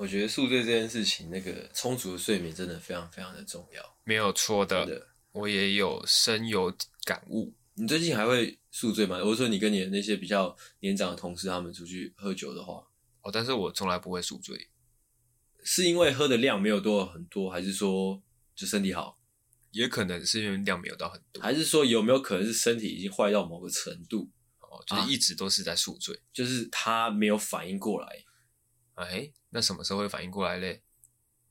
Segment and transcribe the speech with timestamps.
[0.00, 4.86] 我觉得宿醉这件事情，那个充足的睡眠真的非常非常的重要，没有错的。
[4.86, 7.52] 的，我也有深有感悟。
[7.74, 9.18] 你最近还会宿醉吗？
[9.22, 12.82] 我说你跟你的那些比较年长的同事，他们出去喝酒的话，
[13.20, 14.70] 哦，但是我从来不会宿醉，
[15.62, 18.22] 是因为喝的量没有多很多，还是说
[18.54, 19.18] 就身体好？
[19.70, 24.30] 也可能是因为量没有到很多，还是说有没有可能是身体已经坏到某个程度？
[24.60, 28.24] 哦，就是一直都是在宿醉，啊，就是他没有反应过来。
[29.04, 30.82] 哎，那什么时候会反应过来嘞？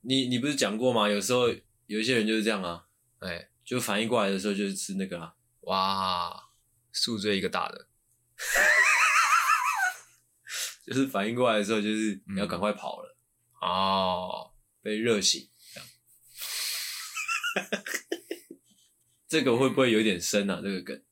[0.01, 1.09] 你你不是讲过吗？
[1.09, 1.49] 有时候
[1.87, 2.85] 有一些人就是这样啊，
[3.19, 6.49] 哎，就反应过来的时候就是吃那个啊，哇，
[6.91, 7.87] 宿醉一个大的，
[10.85, 13.17] 就是反应过来的时候就是你要赶快跑了，
[13.61, 15.49] 嗯、哦，被热醒，
[19.27, 20.61] 这个会不会有点深啊？
[20.63, 21.03] 这个梗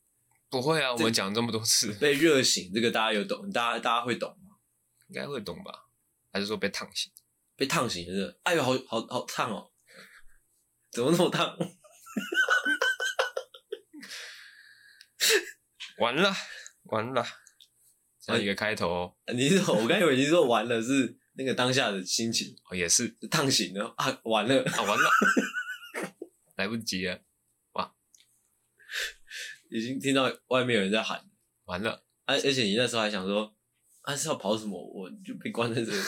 [0.48, 4.56] 不会啊，我们讲这么多次，被热醒，这个大家有懂，大家大家会懂吗？
[5.08, 5.87] 应该会懂吧？
[6.30, 7.12] 还是说被烫醒？
[7.56, 8.38] 被烫醒是？
[8.44, 9.72] 哎呦，好好好烫哦！
[10.90, 11.56] 怎么那么烫？
[15.98, 16.32] 完 了
[16.84, 17.26] 完了，
[18.20, 19.32] 这样一个开头、哦啊。
[19.32, 25.10] 你是我刚以为你说完了是那个当下的心情哦，也是烫醒了啊，完了啊，完了，
[26.56, 27.20] 来不及了，
[27.72, 27.92] 哇！
[29.70, 31.28] 已经听到外面有人在喊，
[31.64, 33.57] 完了，而、啊、而且你那时候还想说。
[34.08, 34.82] 他、啊、是要跑什么？
[34.82, 35.98] 我就被关在这里。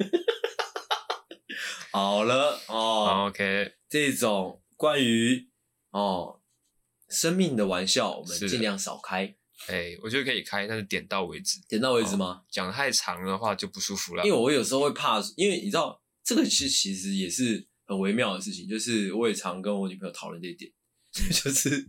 [1.90, 5.48] 好了哦，OK，这种关于
[5.92, 6.42] 哦
[7.08, 9.34] 生命的玩笑，我们尽量少开。
[9.68, 11.58] 哎、欸，我觉得可以开，但是点到为止。
[11.66, 12.42] 点到为止吗？
[12.50, 14.22] 讲、哦、太长的话就不舒服了。
[14.22, 20.70] 因为我有时候会怕，因为你知道这个其实其实也是很微妙的事情，就是我也常跟我女朋友讨论这一点，
[21.32, 21.88] 就是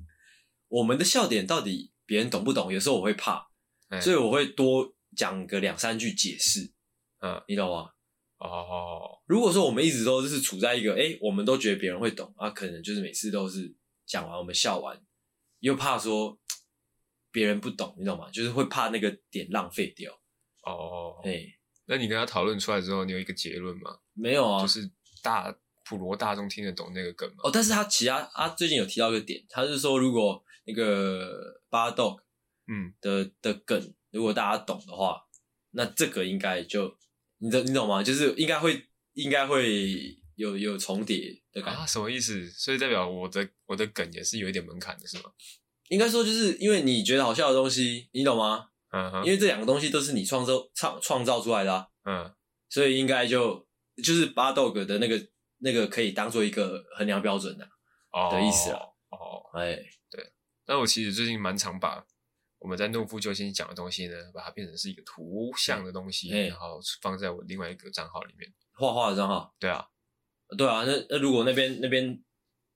[0.69, 2.71] 我们的笑点到底别人懂不懂？
[2.71, 3.49] 有时候我会怕，
[3.89, 4.93] 欸、所以我会多。
[5.17, 6.71] 讲个两三句解释，
[7.19, 7.89] 嗯，你懂吗？
[8.37, 15.03] 哦，如果说我们一直都是处在一个，哎，我们都觉得别人会懂啊，可能就是每次都是讲完我们笑完，
[15.59, 16.39] 又怕说
[17.31, 18.29] 别人不懂，你懂吗？
[18.29, 20.13] 就是会怕那个点浪费掉。
[20.61, 21.43] 哦，哎，
[21.87, 23.97] 那你跟他讨论出来之后，你有一个结论吗？
[24.13, 24.87] 没有啊，就是
[25.23, 25.51] 大
[25.83, 27.37] 普罗大众听得懂那个梗吗？
[27.45, 32.19] 哦，但是他其他他最近有提到一个点，他是说如果那个巴 dog
[32.67, 33.95] 嗯的的梗。
[34.17, 35.21] 如果大家懂的话，
[35.71, 36.97] 那这个应该就
[37.37, 38.01] 你懂你懂吗？
[38.01, 38.83] 就是应该会
[39.13, 41.81] 应该会有有重叠的感觉。
[41.81, 42.49] 啊，什么意思？
[42.49, 45.25] 所以代表我的我的梗也是有一点门槛的，是吗？
[45.89, 48.69] 应该说就是因为你觉得好笑的东西，你懂吗？
[48.89, 52.33] 嗯哼，因为这两个东西都是你创造创创造出来的啊，嗯，
[52.69, 53.67] 所以应该就
[54.03, 55.27] 就是巴豆哥的那个
[55.59, 57.63] 那个可以当做一个衡量标准的、
[58.09, 58.79] 啊、哦的意思啊。
[59.11, 59.75] 哦，哎，
[60.09, 60.31] 对，
[60.65, 62.03] 但我其实最近蛮常把。
[62.59, 68.51] 我们在诺夫救星讲的东西呢，把它变成是一个图像的东西，然后放在我另外一个账号里面。
[68.73, 69.55] 画画的账号？
[69.59, 69.87] 对啊，
[70.57, 70.83] 对啊。
[70.85, 72.23] 那那如果那边那边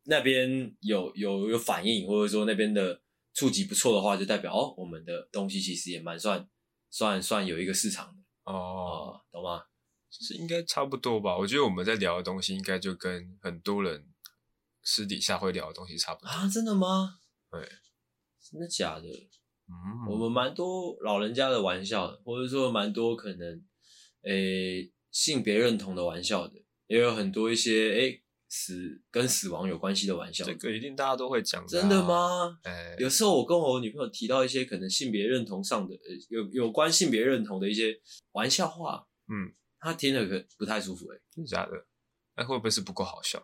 [0.03, 3.02] 那边有有有反应，或者说那边的
[3.34, 6.47] 触及不错的话，就代表哦，我们的东西其实也蛮算
[6.90, 9.64] 算算有一个市场的哦，哦，懂吗？
[10.09, 11.38] 就是应该差不多吧。
[11.38, 14.12] 我觉得我们在聊的东西，应该就跟很多人
[14.84, 16.47] 私底下会聊的东西差不多啊？
[16.47, 17.20] 真的吗？
[17.50, 17.62] 对，
[18.41, 19.30] 真的假的？
[19.72, 23.64] 嗯，我们蛮多老人家的玩笑的，或者说蛮多可能，
[24.24, 26.56] 诶、欸，性别认同的玩笑的，
[26.88, 30.44] 也有很多一些诶、欸、死跟死亡有关系的玩笑。
[30.44, 31.66] 这个一定大家都会讲、啊。
[31.68, 32.59] 真的吗？
[32.64, 35.96] 哎、欸，有时候我跟我女朋友提到一些可能性别认同上的，
[36.30, 37.98] 有有关性别认同的一些
[38.34, 41.72] 玩笑话，嗯，她听了可不太舒服诶、欸，真的假的？
[42.36, 43.42] 那会不会是不够好笑？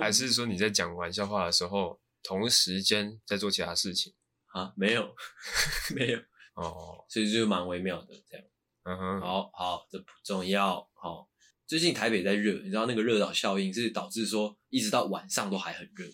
[0.00, 4.12] 还是说你在讲玩笑话的时候，同时间在做其他事情？
[4.58, 5.14] 啊，没有，
[5.94, 6.18] 没有
[6.54, 8.46] 哦，所以就蛮微妙的这样。
[8.82, 10.88] 嗯哼，好好，这不重要。
[10.94, 11.28] 好，
[11.66, 16.06] 最近台北在热，你知道那个热岛效应是导致说一直到晚上都还很热。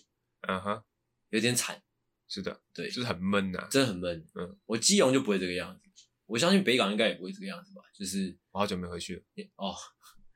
[0.47, 0.83] 嗯哼，
[1.29, 1.81] 有点惨。
[2.27, 4.25] 是的，对，就是很闷呐、啊，真的很闷。
[4.35, 5.81] 嗯，我基隆就不会这个样子，
[6.25, 7.81] 我相信北港应该也不会这个样子吧？
[7.93, 9.23] 就是我好久没回去了。
[9.55, 9.75] 哦，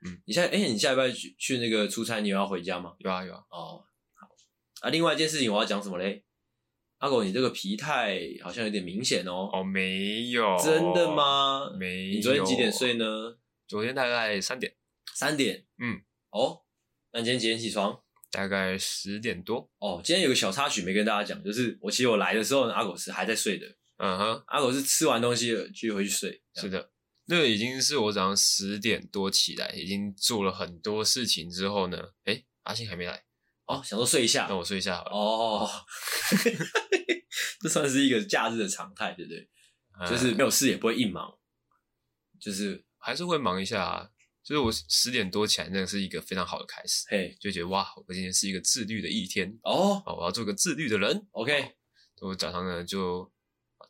[0.06, 2.96] 嗯，你下哎、欸，你下礼拜去去那个出差，你有要回家吗？
[3.00, 3.44] 有啊有啊。
[3.50, 3.84] 哦，
[4.14, 4.30] 好
[4.82, 4.90] 啊。
[4.90, 6.24] 另外一件事情我要讲什么嘞？
[7.00, 9.50] 阿狗，你这个疲态好像有点明显哦。
[9.54, 11.72] 哦，没有，真的吗？
[11.78, 12.16] 没有。
[12.16, 13.06] 你昨天几点睡呢？
[13.68, 14.76] 昨天大概三点。
[15.14, 15.66] 三点？
[15.82, 16.02] 嗯。
[16.32, 16.62] 哦，
[17.14, 18.02] 那你今天几点起床？
[18.32, 19.72] 大概十点多。
[19.80, 23.66] 哦，今天有个小插曲没跟大家讲，就是我其实我来的时候，阿狗是还在睡的。
[23.98, 26.42] 嗯哼，阿狗是吃完东西了就回去睡。
[26.56, 26.92] 是的，
[27.28, 33.24] 那已经是我早上十点多起来，已经做了很多事情之后呢，诶，阿信还没来。
[33.70, 35.12] 哦，想说睡一下，那我睡一下好了。
[35.12, 35.70] 哦，
[37.62, 39.48] 这算是一个假日的常态，对不对？
[40.00, 41.38] 嗯、就是没有事也不会硬忙，
[42.40, 44.10] 就是还是会忙一下啊。
[44.42, 47.06] 就是我十点多起来，那是一个非常好的开始。
[47.10, 51.28] 嘿，就觉得哇，我今天是一个自律的一天哦，我要做个自律的人。
[51.32, 51.76] OK，
[52.22, 53.32] 我早上呢就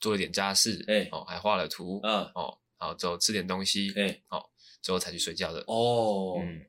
[0.02, 4.44] 做了点家事，哎，哦，还画了图，嗯，哦，然后之后吃点东西，哎，哦，
[4.82, 5.64] 之后才去睡觉的。
[5.68, 6.66] 哦，嗯，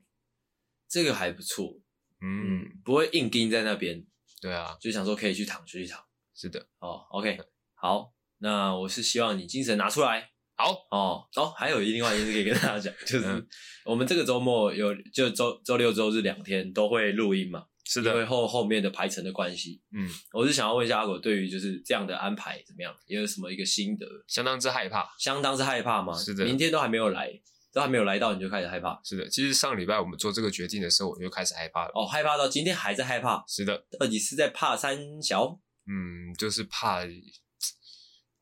[0.87, 1.80] 这个还不错，
[2.21, 4.05] 嗯，不会硬盯在那边。
[4.41, 5.99] 对啊，就想说可以去躺就去躺。
[6.33, 7.37] 是的，哦，OK，
[7.75, 10.29] 好，那我是希望你精神拿出来。
[10.55, 13.47] 好哦哦，还有另外一件事可以跟大家讲，就是
[13.83, 24.05] 我们这个周末有就周周六周日两天都会录音嘛，是的，因为后后面的排程的关系，嗯，我是想要问一下阿狗，对于就是这样的安排怎么样，也有什么一个心得？
[24.27, 26.13] 相当之害怕，相当之害怕吗？
[26.15, 27.31] 是的，明天都还没有来，
[27.71, 28.99] 都还没有来到你就开始害怕？
[29.03, 31.91] 是的，其实上礼拜我们做这个决定的时候，我就开始害怕了。
[31.93, 33.43] 哦，害怕到今天还在害怕？
[33.47, 35.59] 是的，到底是在怕三小？
[35.87, 37.05] 嗯，就是怕。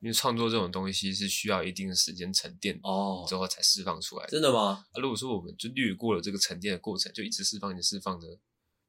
[0.02, 4.32] 因为创作这种东西是需要一定的时间沉淀哦，之后才释放出来的。
[4.32, 4.86] 真的吗？
[4.94, 8.26] 啊，如果说我们就略过了这个沉淀的过程，就一直释放，一直释放的，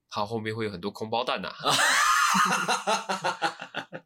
[0.08, 1.74] 它后面会有很多空包蛋呐、啊。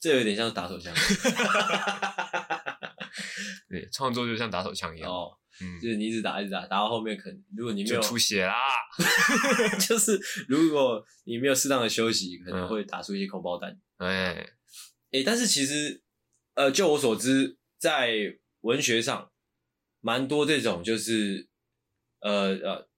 [0.00, 0.94] 这有点像打手枪。
[3.68, 5.10] 对，创作就像打手枪一样。
[5.10, 5.30] 哦，
[5.60, 8.54] 嗯，就是你一直打，一直打，打到后面可能，如果你没有出血啦，
[9.88, 10.18] 就是
[10.48, 13.70] 如果你没有适当的休息，可能会打出一些空包弹。
[13.98, 14.46] 哎、嗯。
[15.12, 16.02] 诶、欸，但是其实，
[16.54, 19.32] 呃，就我所知，在文学上，
[20.00, 21.48] 蛮多这种就是，
[22.20, 22.88] 呃呃，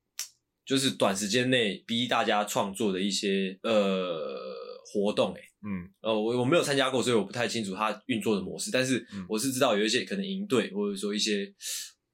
[0.67, 4.55] 就是短时间内逼大家创作的一些呃
[4.93, 5.33] 活动。
[5.35, 8.71] 诶，嗯，呃，我我没有参加过，所以我不太清楚它运作的模式。
[8.71, 11.55] 但是我是知道有一些可能营队或者说一些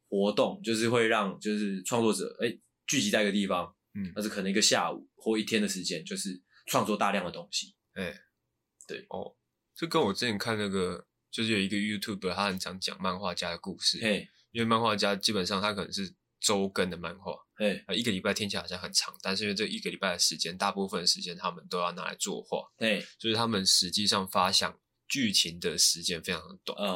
[0.08, 7.74] 活动，就是会让就是创作者哎、欸、聚集在一个地方，嗯，那是可能一个下午或一天的时间，就是创作大量的东西。
[7.94, 8.20] 哎、欸，
[8.86, 9.34] 对，哦。
[9.74, 14.00] 这跟我之前看那个，就是有一个 YouTuber，他很常讲漫画家的故事。
[14.02, 24.78] 嘿，因为漫画家基本上他可能是周更的漫画，嘿，一个礼拜听起来好像很长，但是因为这一个礼拜的时间，大部分的时间他们都要拿来作画，嘿，就是他们实际上发想
[25.08, 26.88] 剧情的时间非常的短，嗯，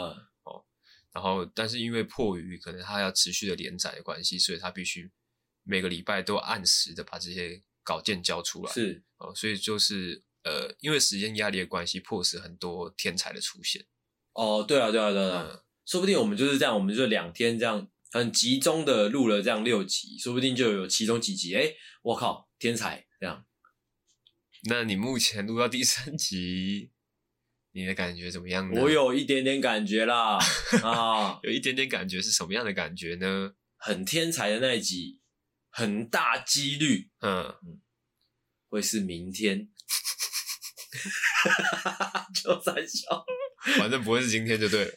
[0.45, 0.65] 哦，
[1.13, 5.11] 然后但是因为迫于可能他要持续的连载的关系，所以他必须
[5.65, 10.23] 每个礼拜都按时的把这些稿件交出来，是，哦，所以就是。
[10.45, 13.87] 呃，因为时间压力的关系，迫使很多天才的出现。
[14.33, 21.73] 哦，对啊，对啊，对啊，嗯，说不定我们就是这样，我们就两天这样很集中的录了这样六集，说不定就有其中几集，哎，
[22.03, 23.47] 我靠，天才这样。
[24.65, 26.93] 那你目前录到第三集，
[27.73, 28.81] 你的感觉怎么样呢？
[28.83, 30.39] 我有一点点感觉啦，
[30.85, 33.55] 啊，有一点点感觉是什么样的感觉呢？
[33.77, 35.21] 很天才的那一集，
[35.71, 37.81] 很大几率，嗯嗯，
[38.69, 39.71] 会是明天。
[42.35, 43.25] 就三笑，
[43.79, 44.93] 反正不会是今天就对了。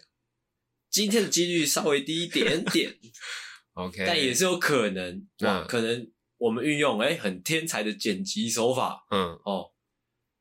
[0.95, 2.89] 今天的几率稍微低一点点，
[3.75, 9.37] OK，但也是有可能，哇，嗯、可能我们运用哎、欸、很天才的剪辑手法，嗯。
[9.43, 9.73] 哦，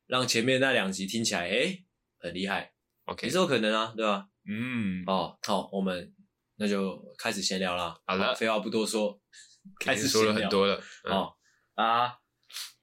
[0.07, 1.85] 让前面那两集听起来哎、欸、
[2.21, 2.73] 很厉害
[3.07, 4.29] ，OK，也是有可能啊，对吧？
[4.49, 6.15] 嗯，哦，好，我们
[6.55, 7.99] 那就开始闲聊啦。
[8.07, 9.21] 好了，废话不多说，
[9.81, 11.35] 开始说了很多了，嗯、哦
[11.75, 12.15] 啊。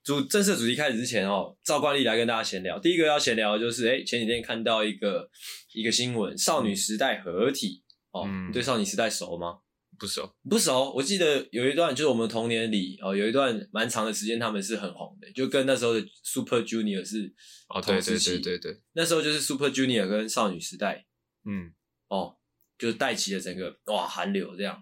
[0.03, 2.79] 主正式主题开始之前哦，照惯例来跟大家闲聊。
[2.79, 5.29] 第一个要闲聊的就是，哎，前几天看到一个
[5.74, 9.60] 一个新闻，少女时代合体哦、嗯，你对少女时代熟吗？
[10.00, 10.91] 不熟，不熟。
[10.96, 17.31] 我记得有一段就是我们童年里哦，有一段蛮长的时间他们是很红的，就跟那时候的 Super Junior 是
[17.70, 21.05] 哦，对对对对对，那时候就是 Super Junior 跟少女时代，
[21.46, 21.72] 嗯，
[22.08, 22.38] 哦，
[22.79, 24.81] 就带起了整个哇韩流这样。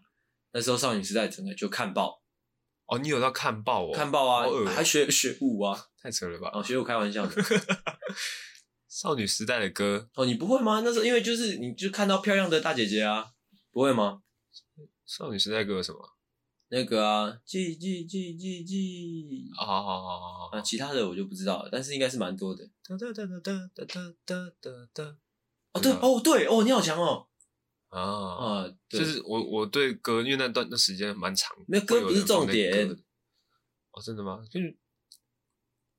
[0.54, 2.19] 那时候少女时代整个就看爆。
[2.90, 3.94] 哦，你有到看报哦？
[3.94, 6.50] 看报啊，喔、还学学舞啊，太扯了吧！
[6.54, 7.36] 哦，学舞开玩笑的。
[8.90, 10.82] 少女时代的歌哦，你不会吗？
[10.84, 13.32] 那时候因为就是你就看到漂亮的大姐姐啊，
[13.72, 14.24] 不会吗？
[15.06, 16.00] 少女时代歌有什么？
[16.72, 22.64] 那个啊，记记记记记啊，好好好好啊，其他的我就不知道了，但是应该是蛮多的。
[22.88, 23.86] 哒哒哒哒哒
[24.26, 25.18] 哒哒哒。
[25.74, 27.29] 哦，对哦对哦，你好强哦。
[27.90, 32.72] 啊啊，就是我我对歌，因为那段那时间蛮长，那歌不是重点。
[33.92, 34.40] 哦，真的吗？
[34.50, 34.78] 就是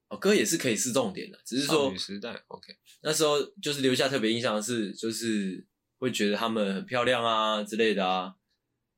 [0.08, 5.66] 哦，歌也是可以是重点的，只是说女时代，OK，那时候就是留下特别印象的是，就是
[5.98, 8.34] 会觉得他们很漂亮啊之类的啊。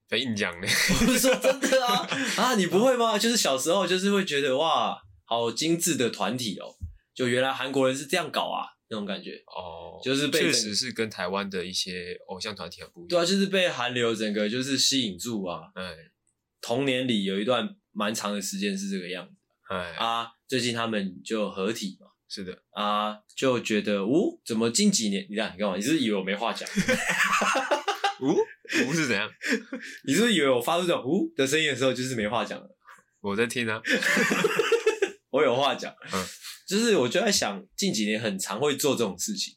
[0.08, 0.66] 被硬讲呢？
[1.00, 2.06] 我不是说真的啊
[2.36, 3.18] 啊，你不会吗？
[3.18, 6.68] 就是小时候就是会觉得哇，好精致的团体哦，
[7.14, 8.76] 就原来韩国人是这样搞啊。
[8.92, 13.08] 那种感觉哦，就是被确实是跟台湾的一些偶像团体很不一样。
[13.08, 15.62] 对啊，就是被韩流整个就是吸引住啊。
[15.74, 15.96] 哎，
[16.60, 19.32] 童年里有一段蛮长的时间是这个样子。
[19.70, 22.06] 哎啊，最近他们就合体嘛。
[22.28, 25.76] 是的啊，就觉得哦，怎么近几年你看你干嘛？
[25.76, 26.68] 你是，以为我没话讲？
[28.20, 28.36] 呜
[28.88, 29.28] 呜是怎样？
[30.06, 32.68] 你是不是以为我发出这种呜的声音的时候，就是没话讲了？
[33.20, 33.80] 我在听啊，
[35.30, 35.94] 我有话讲。
[36.12, 36.24] 嗯，
[36.72, 39.54] 就是我就在想，近几年很常会做这种事情。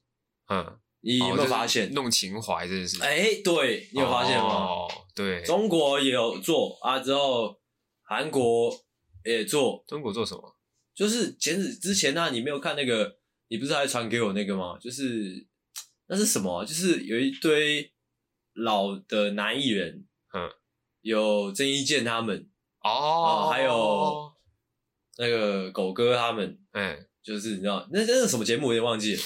[0.49, 1.85] 嗯，你有没有发现？
[1.85, 3.01] 哦就是、弄情怀这件事？
[3.01, 4.65] 哎、欸，对，你有发现吗？
[4.65, 7.57] 哦，对，中国也有做啊，之后
[8.03, 8.69] 韩国
[9.23, 9.81] 也做。
[9.87, 10.57] 中国做什么？
[10.93, 13.17] 就是前子之前呢、啊，你没有看那个？
[13.47, 14.77] 你不是还传给我那个吗？
[14.77, 15.47] 就是
[16.07, 16.65] 那是什么、啊？
[16.65, 17.93] 就是有一堆
[18.55, 20.51] 老的男艺人，嗯，
[20.99, 22.49] 有郑伊健他们
[22.83, 24.34] 哦、啊，还有
[25.17, 28.67] 那个狗哥他们，哎、嗯，就是你知道那那是什么节目？
[28.67, 29.21] 我有点忘记了。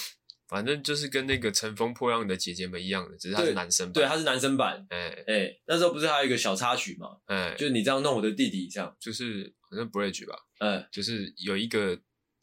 [0.47, 3.93] 反正就是跟那个乘风破浪的姐姐们一样的，只是他是男生版。
[3.93, 4.83] 对，他是男生版。
[4.89, 7.17] 哎、欸、哎、欸，那时候不是还有一个小插曲吗？
[7.27, 10.35] 哎、欸，就是你这样弄我的弟弟，这样就是好像 Bridge 吧？
[10.57, 11.95] 嗯、欸，就是有一个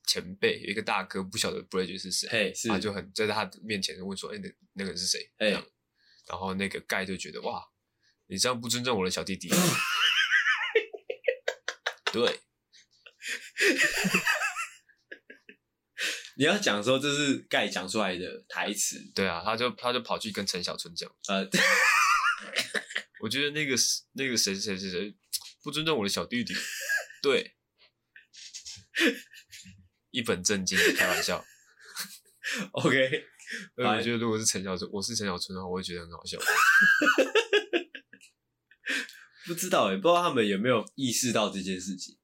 [0.06, 5.50] 前辈，有一个大哥不晓得 Bridge 是谁，嘿，是，他就很在他面前问说：“哎、欸，那那个人是谁？”哎，
[6.28, 7.60] 然后那个盖就觉得哇，
[8.28, 9.50] 你这样不尊重我的小弟弟。
[12.12, 12.38] 对。
[16.36, 21.48] 你要讲说这是盖讲出来的台词，对啊，他就他就跑去跟陈小春讲，呃，
[23.20, 23.74] 我觉得那个
[24.12, 25.16] 那个谁谁谁谁
[25.62, 26.54] 不尊重我的小弟弟，
[27.22, 27.56] 对，
[30.10, 31.42] 一本正经的开玩笑
[32.72, 33.24] ，OK，
[33.76, 36.36] 我觉得如果是陈小春，我是陈小春的话，我会觉得很好笑，
[39.46, 42.18] 不知道哎、欸，不知道他们有没有意识到这件事情，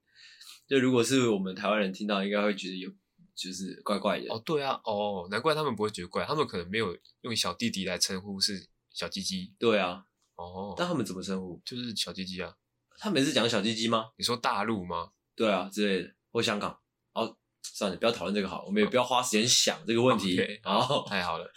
[0.72, 2.90] 就如果是我们台湾人听到，应该会觉得有。
[3.34, 10.04] 就是怪怪的哦，对啊，哦，难怪他们不会觉得怪，他们可能没有用小弟弟来称呼是小鸡鸡，对啊，
[10.36, 11.60] 哦，但他们怎么称呼？
[11.64, 12.54] 就是小鸡鸡啊，
[12.98, 14.10] 他们是讲小鸡鸡吗？
[14.18, 15.12] 你说大陆吗？
[15.34, 16.78] 对啊，之类的，或香港。
[17.14, 20.38] 哦，算了，不要讨论这个好，我们也不要花时间想这个问题。
[20.62, 21.50] 哦、okay, 太好了，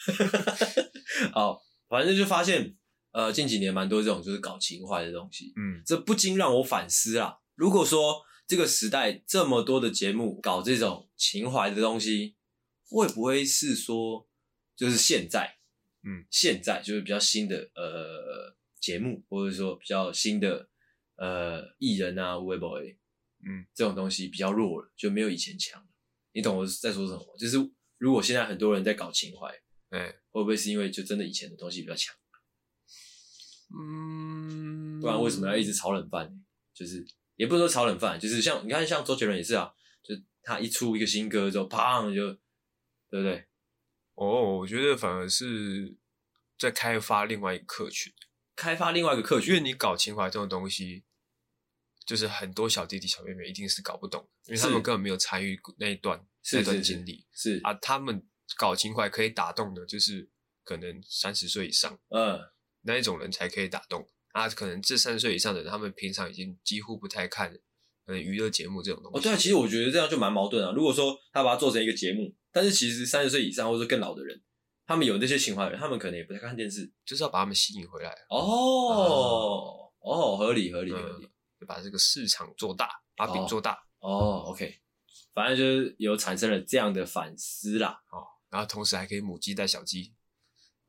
[1.33, 2.75] 好，反正就发现，
[3.11, 8.23] 呃，近几年蛮多这种就是搞情怀的东西，嗯，这不禁让我反思啊，如果说。
[8.47, 12.35] 这个时代这么多的节目搞这种情怀的东西，
[12.87, 14.29] 会不会是说
[14.75, 15.57] 就是现在，
[16.03, 20.69] 嗯，现在就是比较新的呃节目，或者说比较新的
[21.15, 25.87] 呃艺人啊、微博，嗯，这种东西比较弱了，就没有以前强了。
[26.33, 27.35] 你懂我在说什么？
[27.39, 27.57] 就是
[27.97, 29.47] 如果现在很多人在搞情怀，
[29.89, 32.13] 哎，会不会是因为就真的以前的东西比较强？
[33.75, 36.45] 嗯，不然为什么要一直炒冷饭？
[36.71, 37.03] 就是。
[37.35, 39.73] 也不是说炒冷饭，就是像你看，像周杰伦也是啊，
[40.03, 42.31] 就他一出一个新歌之后，砰就，
[43.09, 43.45] 对不对？
[44.15, 45.97] 哦，我觉得反而是
[46.57, 48.13] 在开发另外一个客群，
[48.55, 51.03] 开发另外一个客群，因为你搞情怀这种东西，
[52.05, 57.61] 就是很多小弟弟小妹妹一定是搞不懂，因为他们根本没有参与那一段那段经历，是，是，是。
[57.65, 58.25] 啊，他们
[58.57, 60.29] 搞情怀可以打动的，就是
[60.63, 62.39] 可能三十岁以上，嗯，
[62.83, 64.07] 那一种人才可以打动。
[64.35, 67.57] 啊，可能这三十岁以上的人，他们平常已经几乎不太看，
[68.05, 69.17] 呃，娱乐节目这种东西。
[69.17, 70.73] 哦，对啊，其实我觉得这样就蛮矛盾啊。
[70.75, 74.41] 如果说他把它做成一个节目，但是其实三十岁以上或者更老的人，
[74.85, 78.09] 他们有那些情怀的人，他们可能也不太看电视，就是要把他们吸引回来。
[78.29, 81.29] 哦，哦，哦，合理，合理，合理，嗯，
[81.61, 83.71] 就把这个市场做大，把饼做大。
[83.99, 84.81] 哦，哦，OK，
[85.33, 88.03] 反正就是有产生了这样的反思啦。
[88.11, 90.13] 哦，然后同时还可以母鸡带小鸡，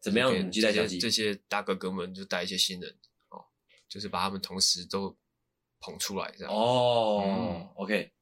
[0.00, 0.34] 怎么样？
[0.34, 2.98] 母鸡带小鸡，这些大哥哥们就带一些新人。
[3.96, 5.16] 就是把他们同时都
[5.80, 8.12] 捧出来，这样哦、嗯、，OK，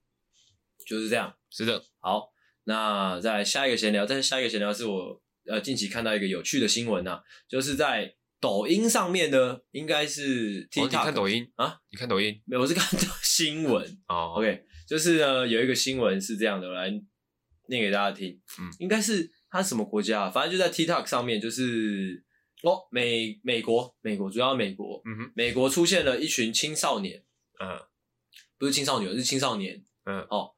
[0.86, 1.82] 就是这样，是的。
[1.98, 2.30] 好，
[2.62, 11.80] 那再下一个闲聊，再下一个闲聊是我呃近期看到一个有趣的新闻呐、啊，就是在抖音上面呢，应该是 TikTok、哦、你看抖音啊？
[11.90, 12.40] 你看抖音？
[12.46, 14.34] 没有，我是看到新闻 哦。
[14.36, 16.88] OK，就是呢有一个新闻是这样的，我来
[17.68, 18.40] 念给大家听。
[18.60, 20.30] 嗯，应该是它什么国家？
[20.30, 22.22] 反正就在 TikTok 上面，就是。
[22.64, 27.23] 哦，美美国，美国主要美国，嗯哼，美国出现了一群青少年，
[27.61, 27.78] 嗯，
[28.56, 30.52] 不是青少年，是青少年，嗯，哦，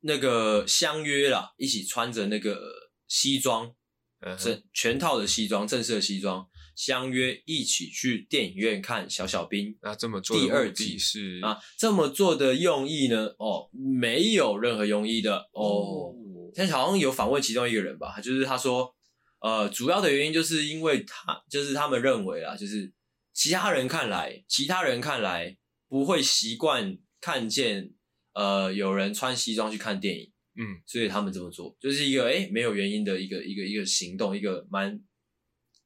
[0.00, 2.58] 那个相约啦，一起穿着那个
[3.06, 3.74] 西装，
[4.20, 9.76] 嗯，正全套的西装，正式的西装，相约一起去电影院看小小兵。
[9.82, 13.34] 那这么做的第二季是啊，这么做的用意呢？
[13.38, 16.14] 哦，没有任何用意的哦。
[16.54, 18.94] 现在好像有访问其中一个人吧，就是他说。
[19.40, 22.92] 呃，主要的原因就是因为他，就是他们认为啊，就是
[23.32, 25.56] 其他人看来，其他人看来
[25.88, 27.92] 不会习惯看见
[28.34, 35.00] 呃有人穿西装去看电影，嗯，所以他们这么做，就是一个诶、欸、没有原因的一个一个一个行动，一个蛮，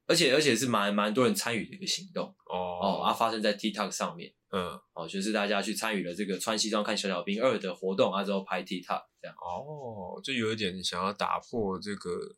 [0.07, 12.35] 而且而且是蛮蛮多人参与的一个行动哦哦，啊发生在 TikTok 上面，嗯，哦，就是大家去参与了这个穿西装看小小兵二的活动啊，之后拍 TikTok 这样，哦，就有一点想要打破这个。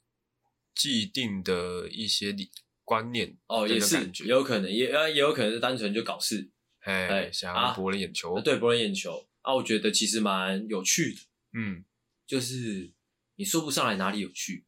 [0.75, 2.51] 既定的一些理
[2.83, 6.51] 观念哦，也是也有可能，也也有可能是单纯就搞事，
[6.81, 9.27] 哎，想要博人眼球，对，博人眼球。
[9.41, 11.21] 啊，我觉得其实蛮有趣的，
[11.53, 11.85] 嗯，
[12.25, 12.91] 就是
[13.35, 14.65] 你说不上来哪里有趣，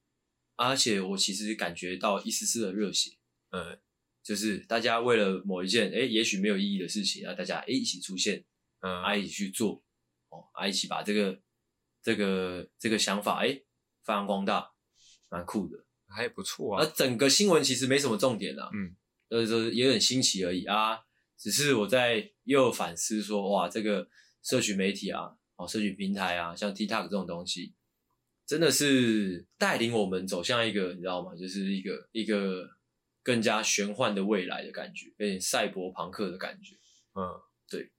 [0.55, 3.17] 而且我其实感觉到一丝丝的热血，
[3.49, 3.79] 嗯，
[4.21, 8.45] 就是大家为了某一件哎，也许没有意义的事情，啊大家哎一起出现，
[8.81, 9.83] 嗯，啊一起去做，
[10.29, 11.41] 哦，啊一起把这个
[12.03, 13.59] 这个这个想法哎
[14.03, 14.73] 发扬光大，
[15.29, 15.86] 蛮酷的。
[16.17, 18.95] 还不错啊，而整个新闻其实没什么重点啊，嗯，
[19.29, 20.99] 就是也有点新奇而已啊。
[21.37, 24.09] 只是我在又反思说，哇，这个
[24.41, 27.75] 社群媒体啊，哦，社群平台啊，像 TikTok 这种东西，
[28.47, 31.35] 真的是带领我们走向一个，你知道吗？
[31.35, 32.67] 就是一个一个
[33.21, 36.75] 更加玄幻的未来的感觉，有点赛博朋克的感觉。
[37.13, 37.21] 嗯，
[37.69, 37.91] 对。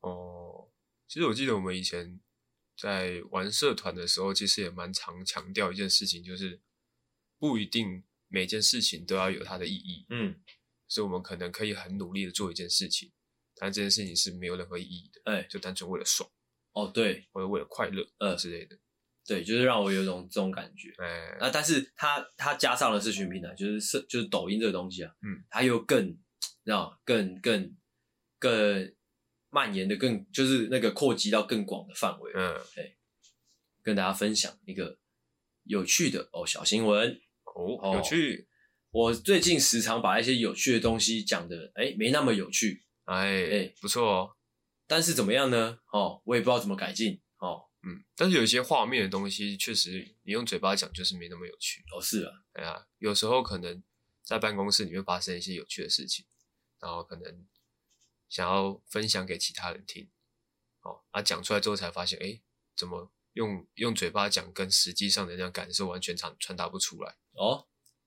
[0.00, 0.68] 哦，
[1.06, 2.18] 其实我记得我们以前
[2.76, 6.60] 在玩社团的时候，其实也蛮常强调一件事情，就是。
[7.38, 10.34] 不一定每件事情都要有它的意义，嗯，
[10.88, 13.12] 所以我们可能可以很努力的做一件事情，
[13.54, 16.28] 但这件事情是没有任何意义的，哎，就单纯为了爽，
[16.72, 18.78] 哦，对，或者为了快乐，呃之类的，
[19.26, 26.12] 对，就是让我有种这种感觉，哎，那但是它它加上了社群平台，就是社就是抖音这个东西啊，嗯，它又更，
[26.64, 27.76] 知道更更
[28.38, 28.94] 更
[29.50, 32.96] 蔓延的更就是那个扩及到更广的范围，嗯，对，
[33.82, 34.98] 跟大家分享一个
[35.62, 37.20] 有趣的哦小新闻。
[37.56, 38.46] 哦，有趣！
[38.90, 44.36] 我最近时常把一些有趣的东西讲的，哎，没那么有趣，哎哎，不错哦。
[44.86, 45.80] 但是怎么样呢？
[45.92, 47.20] 哦，我也不知道怎么改进。
[47.38, 51.82] 哦，嗯，但是有一些画面的东西，确实你用嘴巴讲就是没那么有趣。
[51.92, 53.82] 哦，是啊，哎呀，有时候可能
[54.22, 56.24] 在办公室里面发生一些有趣的事情，
[56.80, 57.46] 然后可能
[58.28, 60.08] 想要分享给其他人听，
[60.82, 62.40] 哦，啊，讲出来之后才发现，哎，
[62.76, 67.14] 怎么用用嘴巴讲跟实际上的那样感受完全传传达不出来。
[67.34, 67.64] 哦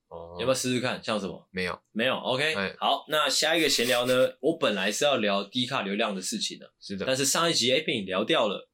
[0.10, 1.02] 哦，要不要试试看？
[1.04, 1.48] 像什么？
[1.52, 2.16] 没有，没有。
[2.16, 4.14] OK，哎，好，那下一个闲聊呢？
[4.42, 7.06] 我本来是要聊低卡流量的事情的，是的。
[7.06, 8.68] 但是上一集哎被你聊掉了。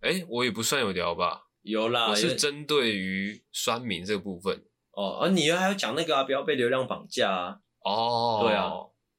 [0.00, 1.46] 哎，我也不算有聊吧？
[1.62, 4.62] 有啦，我是针对于酸民这个部分。
[4.92, 7.60] 哦，而你还要讲那个啊，不要被流量绑架啊。
[7.82, 8.68] 哦，对啊。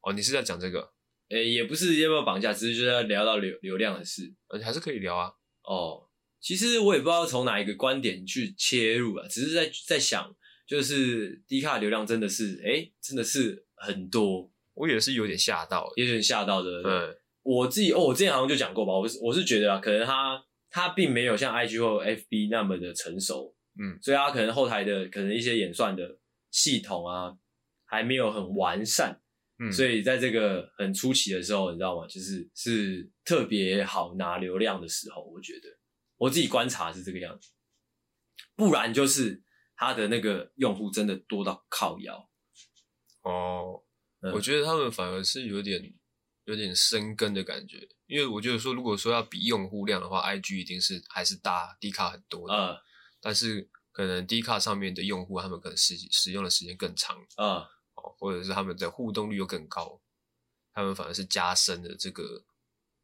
[0.01, 0.93] 哦，你是在讲这个？
[1.29, 4.31] 哎，也不是要不要绑架，只是就是要聊到流流量的事。
[4.49, 5.31] 呃，还是可以聊啊。
[5.63, 6.08] 哦，
[6.41, 10.35] 其实我也不知道从哪一个观点去切入啊，只是在在想。
[10.69, 16.83] 就是低卡流量真的是，哎、欸，真的是很多，我也是有点吓到，有点吓到的。
[16.83, 26.19] 对，嗯、我自己哦，我之前好像就讲过吧，我是我是觉得啊，可能他他并没有像 IG 或 FB 那么的成熟，嗯，所以他可能后台的可能一些演算的
[26.51, 27.35] 系统啊，
[27.87, 29.19] 还没有很完善，
[29.57, 32.05] 嗯，所以在这个很初期的时候，你知道吗？
[32.05, 35.67] 就是是特别好拿流量的时候，我觉得
[36.19, 37.49] 我自己观察是这个样子，
[38.55, 39.43] 不然就是。
[39.81, 42.29] 他的那个用户真的多到靠腰
[43.21, 43.81] 哦，
[44.19, 45.81] 嗯、我觉得他们反而是有点
[46.43, 52.77] 有点生根的感觉，因为我觉得说，如果说要比用户量的话，IG 一定是还是大 D 卡很多的，嗯，
[53.21, 57.47] 但是可能 D 卡上面的用户，他们可能使使用的时间更长，嗯，
[57.93, 60.01] 哦，或者是他们的互动率又更高，
[60.73, 62.43] 他们反而是加深了这个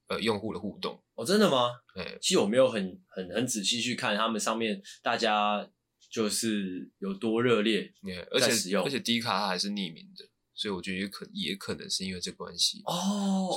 [0.09, 1.01] 呃用户的互动。
[1.15, 1.71] 哦，真的吗？
[1.93, 5.69] 对，其实我没有很很很仔细去看他们上面大家。
[6.07, 7.91] 就是有多热烈，
[8.31, 8.81] 而且使用。
[8.85, 10.23] 而且 D 卡它还是匿名的，
[10.53, 12.93] 所以我觉得也可也可能是因为这关系哦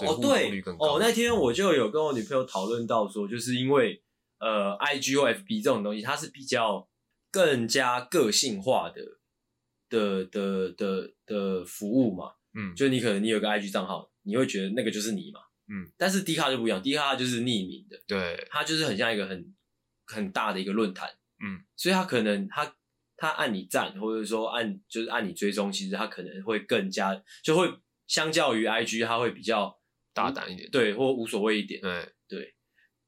[0.04, 4.02] 哦对哦，那天我就有跟我女朋友讨论到说，就是因为
[4.40, 6.88] 呃，IG 或 FB 这种东西，它是比较
[7.30, 9.02] 更加个性化的
[9.88, 19.54] 的的的的服务嘛，嗯，就你可能你有个 IG 账号，你会觉得那个就是你嘛，嗯，但是 D 卡就不一样，D 卡就是匿名的，对，它就是很像一个很
[20.06, 21.08] 很大的一个论坛。
[21.40, 22.76] 嗯，所以它可能它
[23.16, 27.70] 它按你赞，或者说按就是按你追踪，其实它可能会更加就会
[28.06, 29.78] 相较于 IG，它会比较
[30.12, 32.54] 大胆一点，对，或无所谓一点，对对。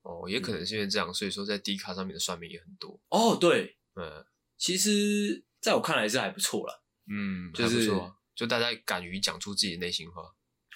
[0.02, 3.00] 哦，也可能是因为这样，所以说在 D 卡上面的算命也很多。
[3.08, 4.24] 哦，对，嗯，
[4.56, 6.74] 其实在我看来是还不错啦，
[7.10, 7.90] 嗯，就是
[8.34, 10.22] 就大家敢于讲出自己的内心话。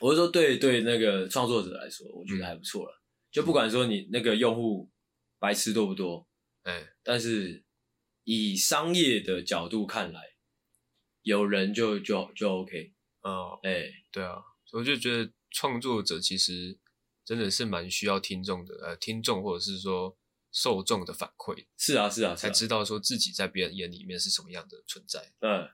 [0.05, 3.03] 我是说对对那个创作者来说，我觉得还不错了。
[3.31, 4.90] 就不管说你那个用户
[5.38, 6.29] 白痴多不多。
[6.64, 7.64] 哎、欸，但是
[8.25, 10.21] 以商业的角度看来，
[11.23, 16.79] 有人就就就 OK 哦，哎、欸，对啊，所以我就觉得创作者其实
[17.25, 20.14] 真的是蛮需要听众的，呃，听众或者是说
[20.53, 25.33] 受众的反馈，是啊是啊，才知道说自己在别人眼里面是什么样的存在。
[25.40, 25.67] 嗯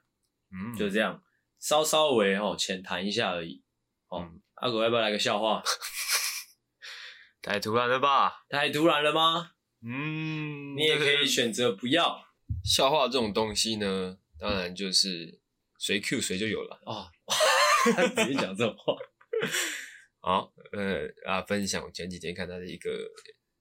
[0.52, 1.20] 嗯，就这样，
[1.58, 3.64] 稍稍微哦浅谈一下而已。
[4.10, 5.62] 哦，嗯、阿狗要不要来个笑话？
[7.42, 8.44] 太突然了吧？
[8.50, 9.52] 太突然了吗？
[9.82, 12.22] 嗯，你也可以选择不要。
[12.62, 15.40] 笑话这种东西呢，当然就是
[15.78, 17.08] 随 Q 谁就有了啊，
[17.96, 18.94] 他直接讲这种话。
[20.20, 22.90] 好，呃啊，分享我前几天看到的一个，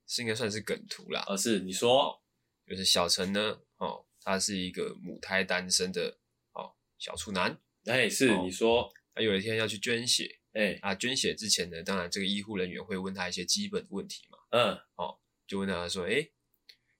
[0.06, 1.24] 是应该算是梗图啦。
[1.26, 2.20] 哦，是你说，
[2.66, 6.18] 就是小陈呢，哦，他是一个母胎单身的
[6.52, 7.58] 哦小处男。
[7.86, 14.38] 哎，是、哦、你说，他有一天要去捐血，哎啊，捐血之前呢，当然这个医护人员会问他一些基本的问题嘛。
[14.50, 16.28] 嗯，哦，就问他说，哎，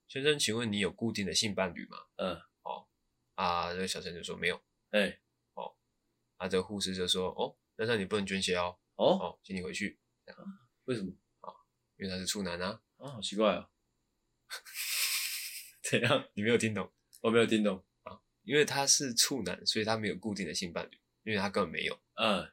[0.07, 1.99] 先生，请问你有固定的性伴侣吗？
[2.17, 2.87] 嗯，哦，
[3.35, 4.63] 啊，这个小陈就说没有。
[4.91, 5.21] 哎，
[5.55, 5.75] 哦，
[6.37, 8.79] 啊，这个护士就说，哦，那那你不能捐血哦。
[8.95, 9.99] 哦，哦，请你回去。
[10.85, 11.13] 为什么？
[11.41, 11.51] 啊，
[11.97, 12.81] 因为他是处男啊。
[12.99, 13.69] 啊，好奇怪啊。
[15.83, 16.29] 怎样？
[16.35, 16.93] 你没有听懂？
[17.21, 18.21] 我没有听懂啊。
[18.43, 22.01] 因为他是处男，所以他没有固定的性伴侣，因为他根本没有。
[22.15, 22.49] 嗯。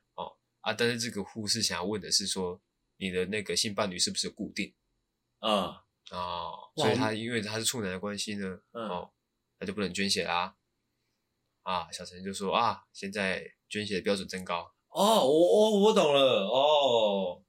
[0.67, 2.61] 哦啊，但是这个护士想要问的是说，
[2.97, 4.73] 你的那个性伴侣是不是固定？
[5.39, 5.75] 嗯。
[6.09, 9.11] 哦，所以他因为他是处男的关系呢，嗯、哦，
[9.59, 10.55] 他就不能捐血啦。
[11.63, 14.73] 啊，小陈就说啊，现在捐血的标准增高。
[14.87, 17.43] 哦，我我我懂了哦。